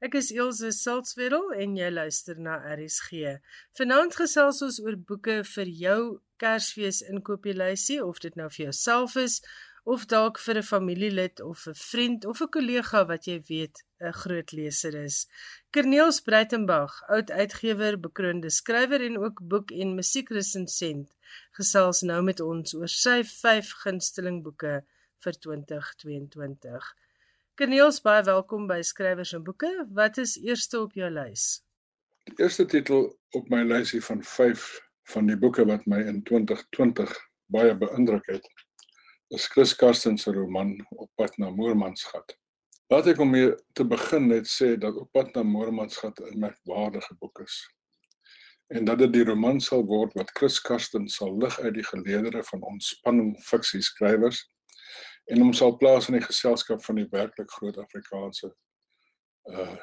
[0.02, 3.36] Ek is Elsje Siltswedel en jy luister na RSG.
[3.78, 5.98] Vanaand gesels ons oor boeke vir jou
[6.42, 9.36] Kersfees inkopieslysie of dit nou vir jouself is
[9.94, 14.12] of dalk vir 'n familielid of 'n vriend of 'n kollega wat jy weet 'n
[14.22, 15.28] groot leser is.
[15.70, 21.14] Corneels Breitenberg, oud uitgewer, bekroonde skrywer en ook boek- en musiekresensent,
[21.52, 24.82] gesels nou met ons oor sy 5 gunsteling boeke
[25.18, 27.01] vir 2022.
[27.52, 29.68] Corneels, baie welkom by Skrywers en Boeke.
[29.92, 31.58] Wat is eerste op jou lys?
[32.24, 34.62] Die eerste titel op my lysie van 5
[35.12, 37.12] van die boeke wat my in 2020
[37.52, 38.48] baie beïndruk het,
[39.36, 42.32] is Chris Karsten se roman Op pad na Moormansgat.
[42.88, 47.18] Laat ek om mee te begin net sê dat Op pad na Moormansgat 'n merkwaardige
[47.20, 47.58] boek is.
[48.72, 52.44] En dat dit die roman sal word wat Chris Karsten sal lig uit die geleedere
[52.48, 54.40] van ontspanning fiksie skrywers
[55.30, 58.52] en hom sal plaas in die geselskap van die werklik groot Afrikaanse
[59.50, 59.76] uh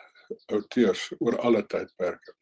[0.53, 2.33] auteurs oor alle tydperke.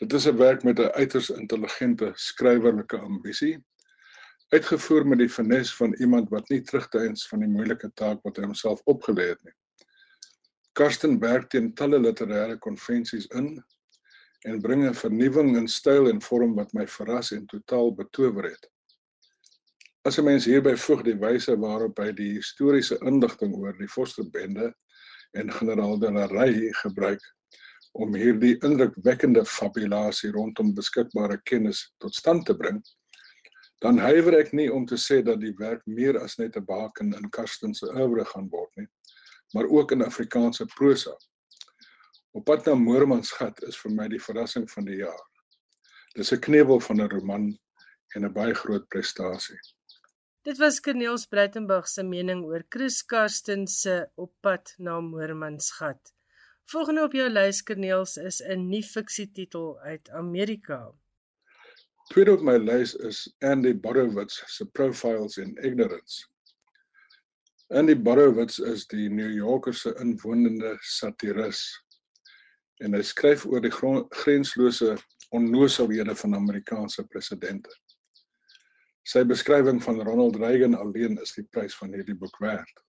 [0.00, 3.58] Dit is 'n werk met 'n uiters intelligente skrywerlike ambisie,
[4.48, 8.44] uitgevoer met die finesse van iemand wat nie terugdeins van die moeilike taak wat hy
[8.44, 9.54] homself opgelê het nie.
[10.72, 13.64] Karsten werk teen talle literêre konvensies in
[14.46, 18.70] en bring 'n vernuwing in styl en vorm wat my verras en totaal betower het.
[20.08, 24.70] As 'n mens hierby voeg die wyse waarop hy die historiese inligting oor die Forsterbende
[25.36, 27.20] en generaal de la Rey gebruik
[27.92, 32.80] om hierdie indrukwekkende fabulasie rondom beskikbare kennis tot stand te bring,
[33.84, 37.12] dan huiwer ek nie om te sê dat die werk meer as net 'n baken
[37.12, 38.88] in Karsten se oeuvre gaan word nie,
[39.52, 41.12] maar ook in Afrikaanse prosa.
[42.32, 45.26] Op pad na Moormansgat is vir my die verrassing van die jaar.
[46.16, 47.58] Dis 'n knevel van 'n roman
[48.16, 49.60] en 'n baie groot prestasie.
[50.48, 56.12] Dit was Corneels Breitenberg se mening oor Chris Karsten se Op pad na Moormansgat.
[56.72, 60.78] Volgende op jou lys Corneels is 'n nuwe fiksietitel uit Amerika.
[62.08, 66.24] Tweede op my lys is Andy Borowitz se Profiles in Ignorance.
[67.68, 71.60] Andy Borowitz is die New Yorker se inwonende satiris
[72.80, 73.74] en hy skryf oor die
[74.08, 74.96] grenslose
[75.28, 77.70] onnooselhede van Amerikaanse presidente.
[79.08, 82.82] Sy beskrywing van Ronald Reagan alleen is die prys van hierdie boek werd.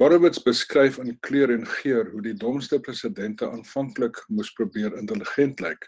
[0.00, 5.86] Borowitz beskryf in kleur en geur hoe die domste presidente aanvanklik moes probeer intelligent lyk,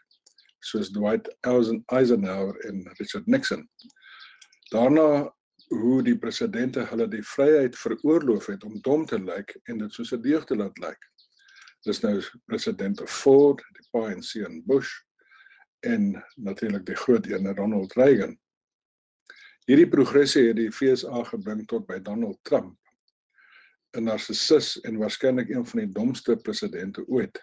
[0.62, 3.64] soos Dwight Eisenhower en Richard Nixon.
[4.70, 5.32] Daarna
[5.72, 10.14] hoe die presidente hulle die vryheid veroorloof het om dom te lyk en dit soos
[10.14, 11.10] 'n deug te laat lyk.
[11.82, 14.94] Dis nou president Ford, die PNC en Bush
[15.80, 18.38] en natuurlik die groot een Ronald Reagan.
[19.64, 22.76] Hierdie progressie het die FSA gebring tot by Donald Trump,
[23.96, 27.40] 'n narcissus en waarskynlik een van die domste presidente ooit.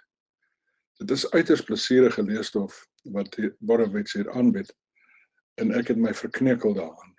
[1.00, 4.70] Dit is uiters plesierige leesstof wat Borowitz hier aanbied
[5.58, 7.16] en ek het my verkneukel daaraan.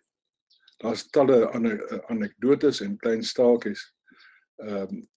[0.78, 1.50] Daar's talle
[2.06, 3.82] anekdotes en klein staaltjies.
[4.56, 5.08] Ehm um,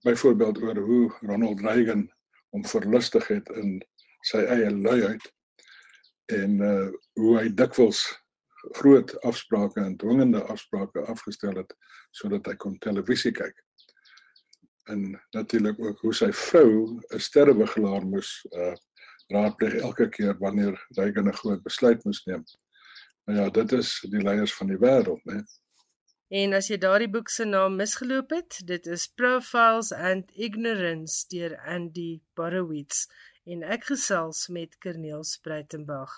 [0.00, 2.06] byvoorbeeld oor hoe Ronald Reagan
[2.50, 3.82] hom verlustig het in
[4.22, 5.32] sy eie luiheid
[6.26, 8.06] en uh hoe hy dikwels
[8.80, 11.74] groot afsprake en dwingende afsprake afgestel het
[12.10, 13.64] sodat hy kon televisie kyk.
[14.90, 18.74] En natuurlik ook hoe sy vrou 'n sterrewigelaar moes uh
[19.30, 22.44] raadpleeg elke keer wanneer hy 'n groot besluit moes neem.
[23.24, 25.44] Nou ja, dit is die leiers van die wêreld, né?
[26.30, 31.56] En as jy daardie boek se naam misgeloop het, dit is Profiles and Ignorance deur
[31.66, 33.08] Andy Borowitz
[33.50, 36.12] en ek gesels met Corneel Spruitenberg.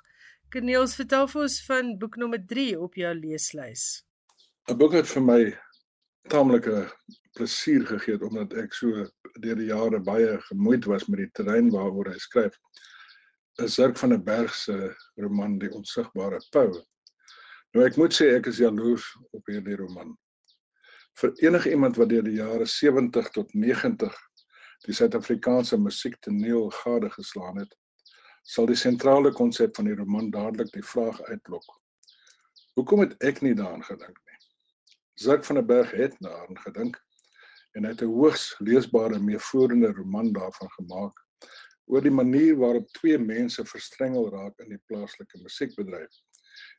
[0.53, 3.85] Corneels, vertel vir ons van boek nommer 3 op jou leeslys.
[4.69, 5.41] 'n Boek wat vir my
[6.29, 6.75] taamlike
[7.39, 9.07] plesier gegee het omdat ek so
[9.41, 12.59] deur die jare baie gemoeid was met die terrein waaroor hy skryf.
[13.63, 14.77] 'n Zirk van 'n Berg se
[15.17, 16.69] roman Die Onsigbare Pou.
[17.73, 20.13] Nou ek moet sê ek is jaloers op hierdie roman.
[21.17, 24.13] Vir enige iemand wat deur die jare 70 tot 90
[24.85, 27.73] die Suid-Afrikaanse musiek toneel gade geslaan het,
[28.43, 31.67] sal die sentrale konsep van die roman dadelik die vraag uitlok.
[32.75, 34.39] Hoekom het ek nie daaraan gedink nie?
[35.15, 36.99] Zak van der Berg het daaraan gedink
[37.77, 41.21] en het 'n hoogs leesbare meevoerende roman daarvan gemaak
[41.87, 46.13] oor die manier waarop twee mense verstrengel raak in die plaaslike musiekbedryf.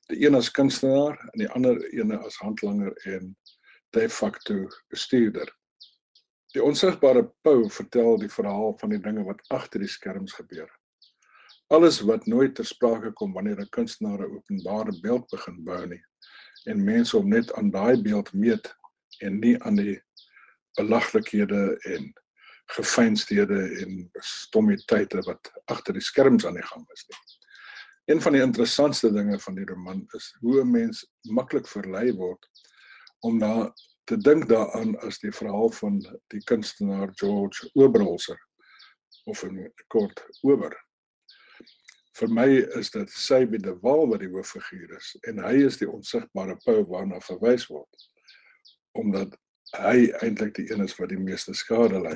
[0.10, 3.36] Die een as kunstenaar en die ander ene as handlanger en
[3.90, 5.50] de facto bestuurder.
[6.54, 10.70] Die onsigbare Pau vertel die verhaal van die dinge wat agter die skerms gebeur.
[11.74, 16.04] Alles wat nooit ter sprake kom wanneer 'n kunstenaar 'n openbare beeld begin bou nie
[16.70, 18.76] en mense om net aan daai beeld meet
[19.20, 19.96] en nie aan die
[20.78, 22.14] belaglikhede en
[22.76, 27.20] gefeinstede en stommiteite wat agter die skerms aan die gang is nie.
[28.06, 32.50] Een van die interessantste dinge van die roman is hoe 'n mens maklik verlei word
[33.20, 38.40] om daar te dink daaraan as die verhaal van die kunstenaar George Oberholzer
[39.26, 40.84] of in kort Ober.
[42.20, 42.48] Vir my
[42.80, 46.84] is dit Sybe de Waal wat die hooffiguur is en hy is die onsigbare pou
[46.92, 48.10] waarna verwys word
[48.94, 49.34] omdat
[49.74, 52.14] hy eintlik die een is wat die meeste skade ly.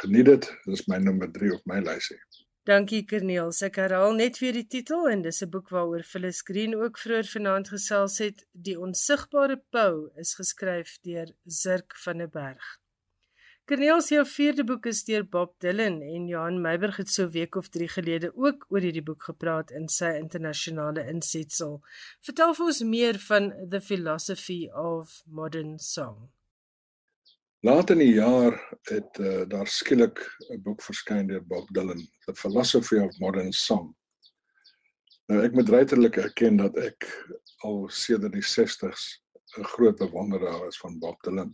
[0.00, 2.18] Geniet dit, dis my nommer 3 op my lysie.
[2.66, 3.60] Dankie Corneels.
[3.62, 7.28] Ek herhaal net weer die titel en dis 'n boek waaroor Phyllis Green ook vroeër
[7.30, 8.42] vanaand gesels het.
[8.50, 12.66] Die onsigbare pou is geskryf deur Zirk van der Berg.
[13.66, 17.66] Corneels se vierde boek is deur Bob Dylan en Johan Meiberg het so week of
[17.74, 21.80] 3 gelede ook oor hierdie boek gepraat in sy internasionale insetsel.
[22.22, 26.28] Vertel vir ons meer van The Philosophy of Modern Song.
[27.66, 28.54] Laat in die jaar
[28.86, 33.96] het uh, daar skielik 'n boek verskyn deur Bob Dylan, The Philosophy of Modern Song.
[35.26, 37.08] Nou ek moet ruiterlik erken dat ek
[37.66, 39.18] al sedert die 60s
[39.58, 41.50] 'n groot bewonderaar is van Bob Dylan.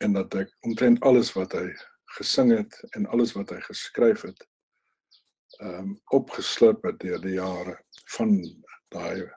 [0.00, 1.66] En dat ek omtrent alles wat hy
[2.16, 4.46] gesing het en alles wat hy geskryf het,
[5.60, 7.76] ehm um, opgeslurp het deur die jare
[8.16, 8.36] van
[8.94, 9.28] daai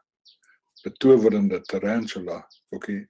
[0.83, 2.39] betowerende Tarantula
[2.71, 3.01] boekie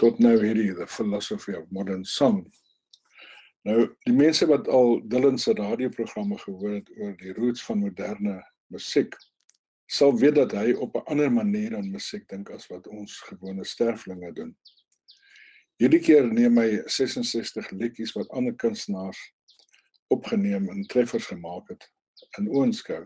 [0.00, 2.44] tot nou hierdie the philosophy of modern song.
[3.66, 8.38] Nou die mense wat al Dylan se radioprogramme gehoor het oor die roots van moderne
[8.72, 9.16] musiek
[9.86, 13.64] sal weet dat hy op 'n ander manier aan musiek dink as wat ons gewone
[13.64, 14.56] sterflinge doen.
[15.76, 19.18] Hierdie keer neem hy 66 liedjies wat ander kunstenaars
[20.14, 21.84] opgeneem en treffers gemaak het
[22.38, 23.02] in oënskou.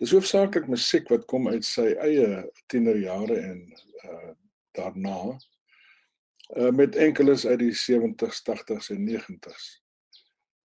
[0.00, 3.60] Dis hoofsaaklik musiek wat kom uit sy eie tienerjare en
[4.04, 4.32] uh
[4.74, 9.68] daarna uh, met enkeles uit die 70s, 80s en 90s.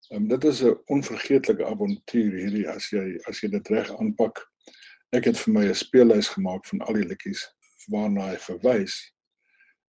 [0.08, 4.40] Um, dit is 'n onvergeetlike avontuur hierdie as jy as jy dit reg aanpak.
[5.12, 7.44] Ek het vir my 'n speellys gemaak van al die liedjies
[7.92, 8.96] waarna hy verwys.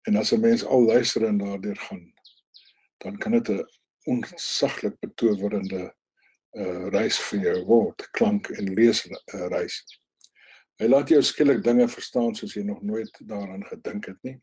[0.06, 2.12] En as 'n mens al luister en daardeur gaan,
[2.98, 3.66] dan kan dit 'n
[4.04, 5.94] onsaglik betowerende
[6.56, 9.82] uh reis vir jou word, klank en lees uh, reis.
[10.80, 14.38] Hy laat jou skielik dinge verstaan soos jy nog nooit daaraan gedink het nie.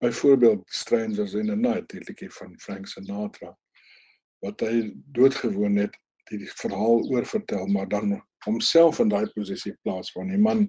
[0.00, 3.56] Byvoorbeeld Strangers in the Night, die liedjie van Frank Sinatra
[4.40, 5.96] wat hy doodgewoon het
[6.30, 8.14] die, verhaal oorvertel, maar dan
[8.46, 10.66] homself in daai posisie plaas van die man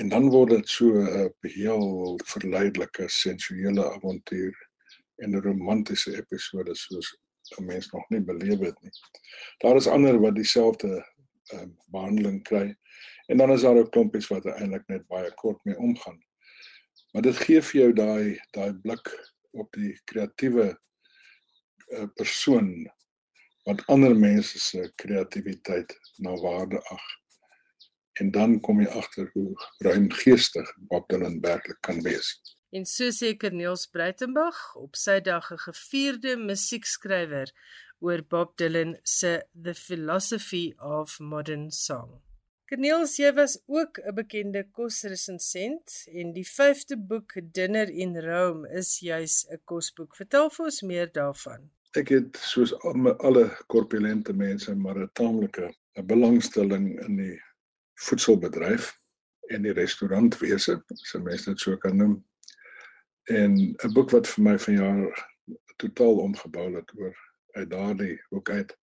[0.00, 4.54] en dan word dit so 'n heel verleidelike sensuele avontuur
[5.22, 7.08] en 'n romantiese episode soos
[7.58, 8.92] 'n mens nog nie beleef het nie.
[9.58, 11.04] Daar is ander wat dieselfde
[11.52, 12.76] uh, behandeling kry
[13.26, 16.24] en dan is daar ook klompies wat eintlik net baie kort mee omgaan.
[17.12, 19.12] Maar dit gee vir jou daai daai blik
[19.50, 20.78] op die kreatiewe
[21.88, 22.90] uh, persoon
[23.68, 27.19] wat ander mense se kreatiwiteit na waarde ag.
[28.12, 32.40] En dan kom jy agter hoe ruimgeestig Bob Dylan werklik kan wees.
[32.70, 37.50] En so seker Niels Breitenberg op sy dag 'n gevierde musiekskrywer
[38.00, 42.20] oor Bob Dylan se The Philosophy of Modern Song.
[42.70, 49.00] Corneels, jy was ook 'n bekende kosresensent en die 5de boek Dinner in Rome is
[49.00, 50.16] juis 'n kosboek.
[50.16, 51.70] Vertel vir ons meer daarvan.
[51.98, 52.72] Ek het soos
[53.18, 55.74] alle korpulente mense maar 'n taamlike
[56.06, 57.40] belangstelling in die
[58.06, 58.92] voedselbedryf
[59.50, 62.16] en die restaurantwese, as mense dit so kan noem.
[63.28, 65.28] En 'n boek wat vir my vanjaar
[65.76, 67.16] totaal omgebou het oor
[67.56, 68.76] uit daardie hoek uit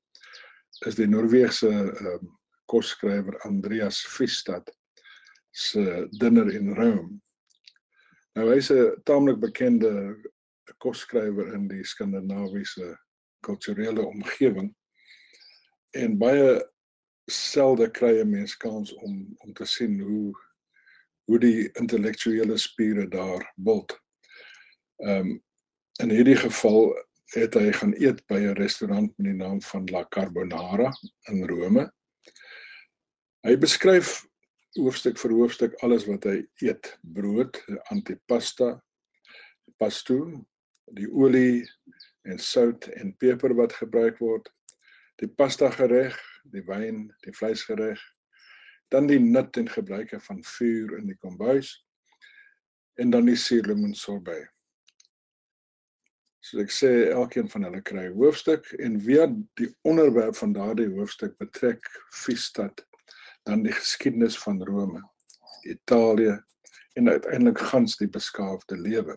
[0.86, 2.34] is die Noorse ehm um,
[2.68, 4.68] kosskrywer Andreas Fiestad
[5.52, 7.22] se Dinner in Rome.
[8.36, 9.92] Nou hy's 'n taamlik bekende
[10.78, 12.98] kosskrywer in die skandinawiese
[13.42, 14.76] kulturele omgewing
[15.96, 16.62] en baie
[17.32, 20.34] selde kry 'n mens kans om om te sien hoe
[21.28, 24.00] hoe die intellektuele spiere daar bult.
[25.04, 25.44] Ehm um,
[26.00, 26.94] in hierdie geval
[27.34, 30.92] het hy gaan eet by 'n restaurant met die naam van La Carbonara
[31.28, 31.92] in Rome
[33.48, 34.26] Hy beskryf
[34.76, 37.56] hoofstuk vir hoofstuk alles wat hy eet: brood,
[37.94, 38.74] antipasta,
[39.80, 40.18] pasto,
[40.98, 41.62] die olie
[42.28, 44.50] en sout en peper wat gebruik word,
[45.22, 46.18] die pasta gereg,
[46.52, 48.02] die wyn, die vleisgereg,
[48.94, 51.74] dan die nut en gebruike van vuur in die kombuis
[52.98, 54.48] en dan die suurlemoen sorbet.
[56.48, 59.26] So ek sê elkeen van hulle kry 'n hoofstuk en via
[59.60, 61.84] die onderwerp van daardie hoofstuk betrek
[62.14, 62.86] Fiesstad
[63.44, 65.02] dan die geskiedenis van Rome,
[65.64, 66.38] Italië
[66.96, 69.16] en uiteindelik gans die beskaafde lewe.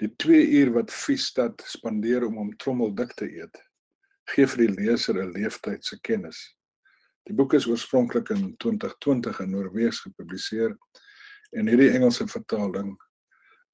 [0.00, 3.56] Die 2 uur wat Fiesstad spandeer om hom trommeldik te eet,
[4.30, 6.40] gee vir die leser 'n leeftydse kennis.
[7.28, 10.76] Die boek is oorspronklik in 2020 in Noorwees gepubliseer
[11.50, 12.96] en hierdie Engelse vertaling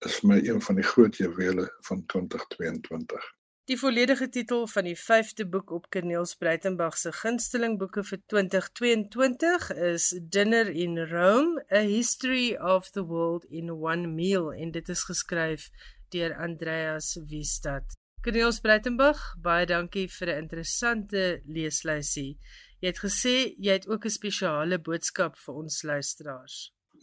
[0.07, 3.35] is vir my een van die groot juwele van 2022.
[3.69, 9.67] Die volledige titel van die 5de boek op Cornelis Breitenberg se gunsteling boeke vir 2022
[9.91, 15.05] is Dinner in Rome: A History of the World in One Meal en dit is
[15.05, 15.69] geskryf
[16.09, 17.99] deur Andreas Wiestad.
[18.29, 22.37] Cornelis Breitenberg, baie dankie vir 'n interessante leeslysie.
[22.83, 26.57] Jy het gesê jy het ook 'n spesiale boodskap vir ons luisteraars.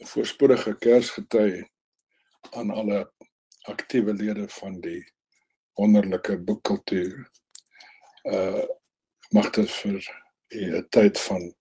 [0.05, 1.63] Voorspoedige Kersgety
[2.53, 3.11] aan alle
[3.63, 5.01] aktiewe lede van die
[5.73, 7.30] wonderlike boekkultuur.
[8.23, 8.65] Uh
[9.32, 9.97] mag dit vir
[10.53, 11.55] 'n tyd van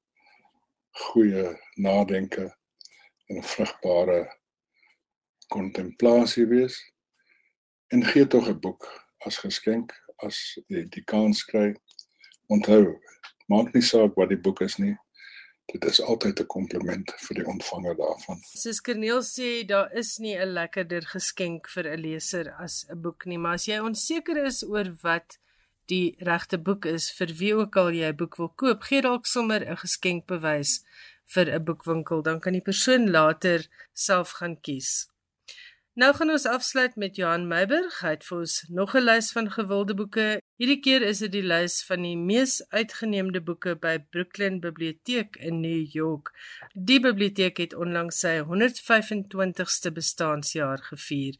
[0.91, 2.53] goeie nadenke
[3.27, 4.29] en vrugbare
[5.49, 6.77] kontemplasie wees.
[7.89, 11.75] En gee tog 'n boek as geskenk as jy die kans kry.
[12.53, 12.97] Onthou,
[13.49, 14.95] maak nie saak wat die boek is nie.
[15.73, 18.41] Dit is altyd 'n kompliment vir die ontvanger daarvan.
[18.55, 23.27] Soos Corneel sê, daar is nie 'n lekkerder geskenk vir 'n leser as 'n boek
[23.27, 25.39] nie, maar as jy onseker is oor wat
[25.87, 29.27] die regte boek is vir wie ook al jy 'n boek wil koop, gee dalk
[29.27, 30.85] sommer 'n geskenkbewys
[31.25, 35.09] vir 'n boekwinkel, dan kan die persoon later self gaan kies.
[35.95, 38.01] Nou gaan ons afsluit met Johan Meiberg.
[38.03, 40.41] Hy het vir ons nog 'n lys van gewilde boeke.
[40.59, 45.61] Hierdie keer is dit die lys van die mees uitgeneemde boeke by Brooklyn Biblioteek in
[45.61, 46.33] New York.
[46.75, 51.39] Die biblioteek het onlangs sy 125ste bestaanjaar gevier.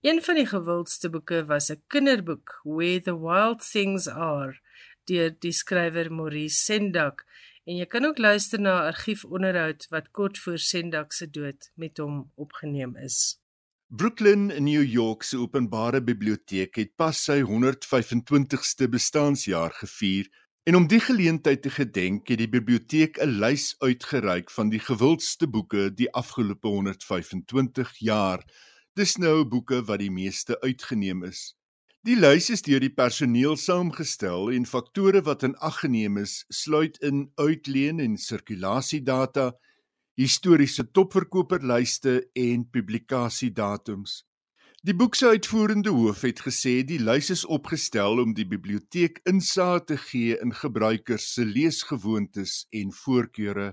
[0.00, 4.60] Een van die gewildste boeke was 'n kinderboek, Where the Wild Things Are,
[5.04, 7.24] deur die skrywer Maurice Sendak.
[7.64, 11.98] En jy kan ook luister na 'n argiefonderhoud wat kort voor Sendak se dood met
[11.98, 13.43] hom opgeneem is.
[13.96, 20.26] Brooklyn in New York se openbare biblioteek het pas sy 125ste bestaanjaar gevier
[20.66, 25.46] en om die geleentheid te gedenk het die biblioteek 'n lys uitgereik van die gewildste
[25.46, 28.42] boeke die afgelope 125 jaar.
[28.98, 31.54] Dis nou boeke wat die meeste uitgeneem is.
[32.02, 36.98] Die lys is deur die personeel saamgestel en faktore wat in ag geneem is, sluit
[36.98, 39.52] in uitleen en sirkulasiedata,
[40.14, 44.22] historiese topverkoperlyste en publikasiedatums.
[44.84, 49.86] Die boek se uitvoerende hoof het gesê die lys is opgestel om die biblioteek insig
[49.88, 53.72] te gee in gebruikers se leesgewoontes en voorkeure.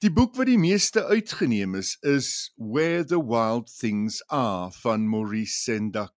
[0.00, 5.58] Die boek wat die meeste uitgeneem is, is Where the Wild Things Are van Maurice
[5.66, 6.14] Sendak.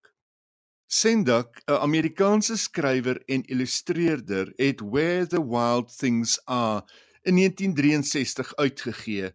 [0.87, 6.85] Sendak, 'n Amerikaanse skrywer en illustreerder, het Where the Wild Things Are
[7.27, 9.31] in 1963 uitgegee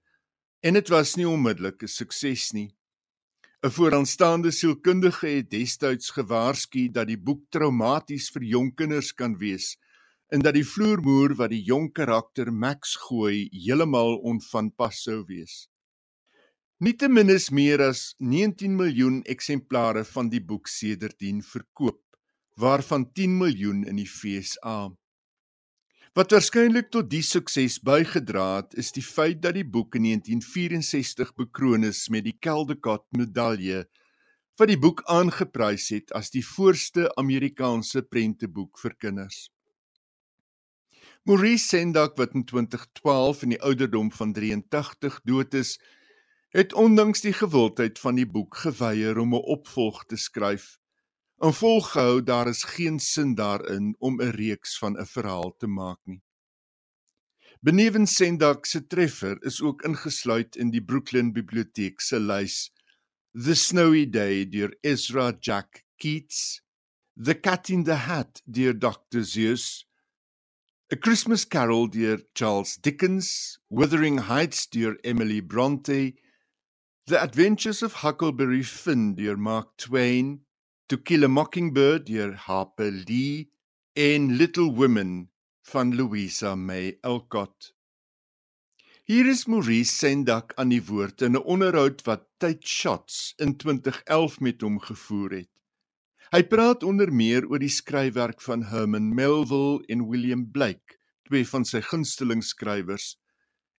[0.61, 2.71] en dit was nie onmiddellik 'n sukses nie.
[3.63, 9.77] 'n Vooraanstaande sielkundige het destyds gewaarsku dat die boek traumaties vir jong kinders kan wees
[10.29, 15.69] en dat die vloermoer wat die jong karakter Max gooi heeltemal onvanpas sou wees.
[16.79, 22.01] Nietemin is meer as 19 miljoen eksemplare van die boek sedertdien verkoop,
[22.57, 24.89] waarvan 10 miljoen in die FSA.
[26.13, 31.31] Wat waarskynlik tot die sukses bygedra het, is die feit dat die boek in 1964
[31.41, 33.87] bekroon is met die Caldecott medalje
[34.61, 39.39] wat die boek aangeprys het as die voorste Amerikaanse prenteboek vir kinders.
[41.25, 45.79] Maurice Sendak wat in 2012 in die ouderdom van 83 dood is,
[46.53, 50.75] het ondanks die gewildheid van die boek geweier om 'n opvolg te skryf
[51.43, 56.01] En volgehou daar is geen sin daarin om 'n reeks van 'n verhaal te maak
[56.05, 56.23] nie.
[57.61, 62.71] Benewens Sendak se treffer is ook ingesluit in die Brooklyn Biblioteek se lys
[63.45, 66.63] The Snowy Day deur Ezra Jack Keats,
[67.25, 69.25] The Cat in the Hat deur Dr.
[69.25, 69.87] Seuss,
[70.93, 76.15] A Christmas Carol deur Charles Dickens, Wuthering Heights deur Emily Bronte,
[77.07, 80.47] The Adventures of Huckleberry Finn deur Mark Twain,
[80.89, 83.51] To Kill a Mockingbird deur Harper Lee
[83.95, 85.31] en Little Women
[85.63, 87.73] van Louisa May Alcott.
[89.05, 94.41] Hier is Maurice Sendak aan die woord in 'n onderhoud wat Tyd Shots in 2011
[94.41, 95.53] met hom gevoer het.
[96.33, 101.65] Hy praat onder meer oor die skryfwerk van Herman Melville en William Blake, twee van
[101.65, 103.19] sy gunsteling skrywers,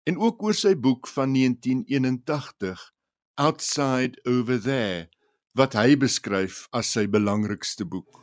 [0.06, 2.94] en ook oor sy boek van 1981,
[3.36, 5.10] Outside Over There,
[5.56, 8.22] wat hy beskryf as sy belangrikste boek.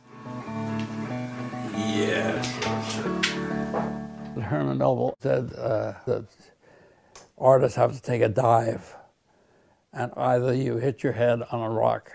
[1.77, 2.47] Yes.
[4.51, 6.25] Herman Melville said uh, that
[7.37, 8.95] artists have to take a dive,
[9.93, 12.11] and either you hit your head on a rock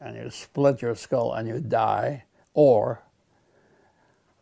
[0.00, 3.02] and you split your skull and you die, or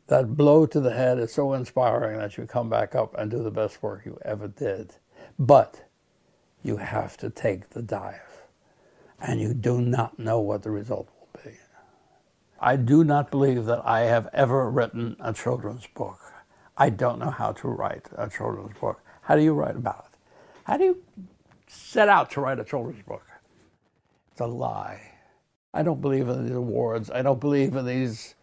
[0.08, 3.42] that blow to the head is so inspiring that you come back up and do
[3.42, 4.94] the best work you ever did.
[5.38, 5.84] But
[6.62, 8.29] you have to take the dive,
[9.20, 11.56] and you do not know what the result will be.
[12.60, 16.18] I do not believe that I have ever written a children's book.
[16.76, 19.00] I don't know how to write a children's book.
[19.22, 20.18] How do you write about it?
[20.64, 21.02] How do you
[21.66, 23.26] set out to write a children's book?
[24.32, 25.12] It's a lie.
[25.72, 27.10] I don't believe in these awards.
[27.10, 28.34] I don't believe in these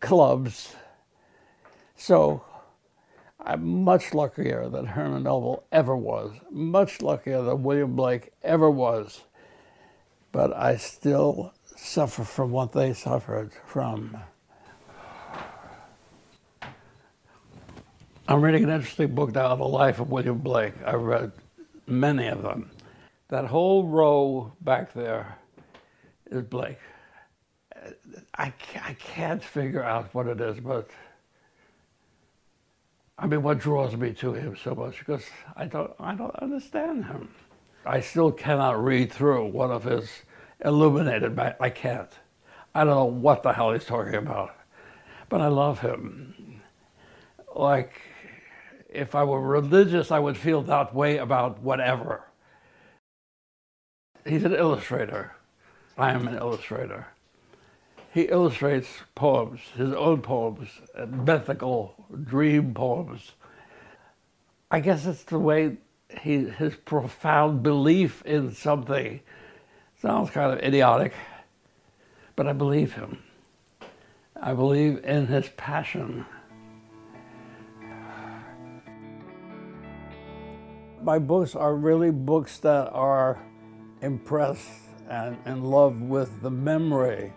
[0.00, 0.74] clubs.
[1.96, 2.42] So
[3.40, 9.22] I'm much luckier than Herman Melville ever was, much luckier than William Blake ever was.
[10.32, 14.16] But I still suffer from what they suffered from.
[18.26, 20.74] I'm reading an interesting book now the life of William Blake.
[20.84, 21.32] I read
[21.86, 22.70] many of them.
[23.28, 25.38] That whole row back there
[26.30, 26.78] is Blake.
[28.36, 30.90] I, I can't figure out what it is, but
[33.18, 35.24] I mean, what draws me to him so much because
[35.56, 37.28] I don't, I don't understand him.
[37.84, 40.08] I still cannot read through one of his
[40.64, 41.38] illuminated.
[41.38, 42.10] I can't.
[42.74, 44.54] I don't know what the hell he's talking about,
[45.28, 46.60] but I love him.
[47.56, 48.00] Like,
[48.88, 52.24] if I were religious, I would feel that way about whatever.
[54.24, 55.32] He's an illustrator.
[55.96, 57.08] I am an illustrator.
[58.18, 60.68] He illustrates poems, his own poems,
[61.06, 61.94] mythical
[62.24, 63.30] dream poems.
[64.72, 65.76] I guess it's the way
[66.22, 69.20] he, his profound belief in something
[70.02, 71.12] sounds kind of idiotic,
[72.34, 73.22] but I believe him.
[74.34, 76.26] I believe in his passion.
[81.04, 83.40] My books are really books that are
[84.02, 84.72] impressed
[85.08, 87.32] and in love with the memory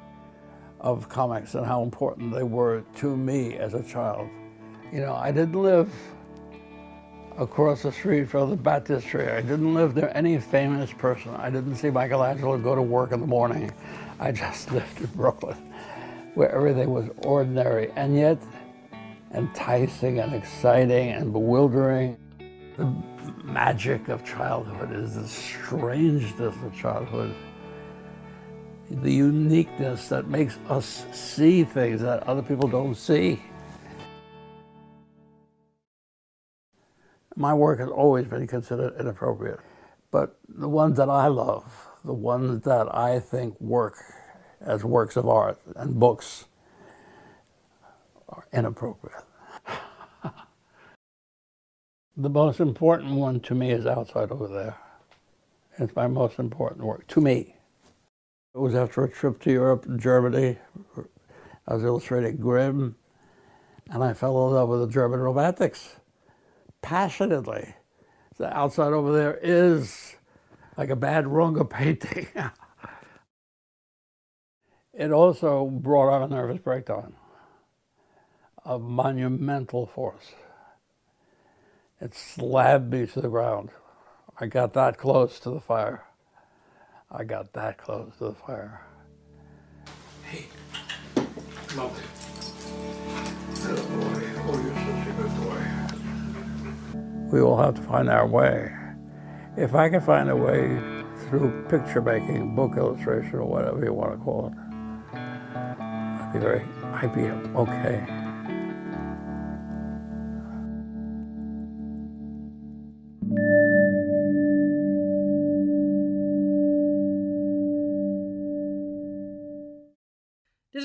[0.82, 4.28] of comics and how important they were to me as a child.
[4.92, 5.94] You know, I didn't live
[7.38, 9.30] across the street from the baptistry.
[9.30, 11.34] I didn't live near any famous person.
[11.36, 13.72] I didn't see Michelangelo go to work in the morning.
[14.20, 15.58] I just lived in Brooklyn,
[16.34, 18.42] where everything was ordinary and yet
[19.34, 22.18] enticing and exciting and bewildering.
[22.78, 22.94] The
[23.44, 27.36] magic of childhood is the strangeness of childhood
[28.92, 33.42] the uniqueness that makes us see things that other people don't see.
[37.36, 39.60] My work has always been considered inappropriate,
[40.12, 43.96] but the ones that I love, the ones that I think work
[44.60, 46.46] as works of art and books,
[48.28, 49.24] are inappropriate.
[52.18, 54.78] the most important one to me is outside over there.
[55.78, 57.56] It's my most important work to me.
[58.54, 60.58] It was after a trip to Europe and Germany.
[61.68, 62.96] I was illustrating Grimm,
[63.90, 65.96] and I fell in love with the German romantics
[66.82, 67.76] passionately.
[68.38, 70.16] The outside over there is
[70.76, 72.28] like a bad Runga painting.
[74.94, 77.14] it also brought on a nervous breakdown
[78.66, 80.34] of monumental force.
[82.02, 83.70] It slammed me to the ground.
[84.40, 86.04] I got that close to the fire.
[87.14, 88.82] I got that close to the fire.
[90.24, 90.46] Hey,
[91.68, 91.94] come on.
[93.54, 94.24] Good boy.
[94.44, 95.62] Oh, you're such a good boy.
[97.36, 98.72] We will have to find our way.
[99.58, 100.80] If I can find a way
[101.28, 104.54] through picture making, book illustration, or whatever you want to call it,
[105.18, 107.24] I'd be very, I'd be
[107.60, 108.21] okay.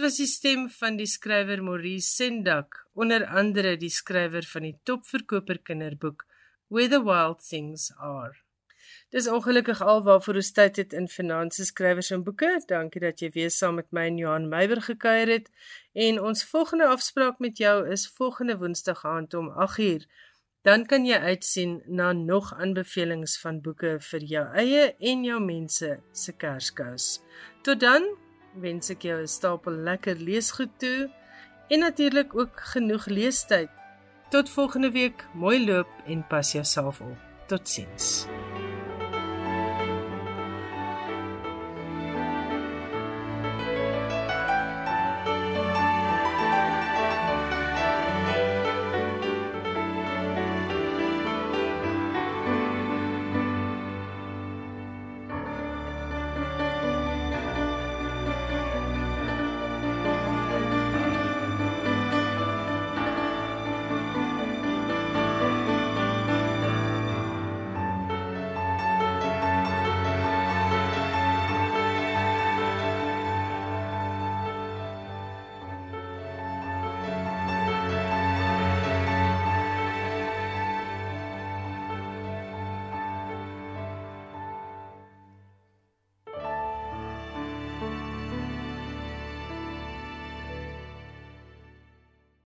[0.02, 5.60] Was die stem van die skrywer Maurice Sendak, onder andere die skrywer van die topverkoper
[5.62, 6.24] kinderboek
[6.66, 8.34] Where the Wild Things Are.
[9.14, 12.50] Dis ongelukkig alwaarvoor ons tyd het in finansies skrywers en boeke.
[12.66, 15.46] Dankie dat jy weer saam met my en Johan Meiber gekuier het.
[15.94, 20.10] En ons volgende afspraak met jou is volgende Woensdag aand om 8uur.
[20.66, 25.94] Dan kan jy uitsien na nog aanbevelings van boeke vir jou eie en jou mense
[26.10, 27.20] se Kerskas.
[27.62, 28.10] Tot dan,
[28.60, 31.10] wens ek jou 'n stapel lekker leesgoed toe
[31.68, 33.68] en natuurlik ook genoeg leestyd.
[34.30, 37.18] Tot volgende week, mooi loop en pas jouself op.
[37.46, 38.26] Totsiens.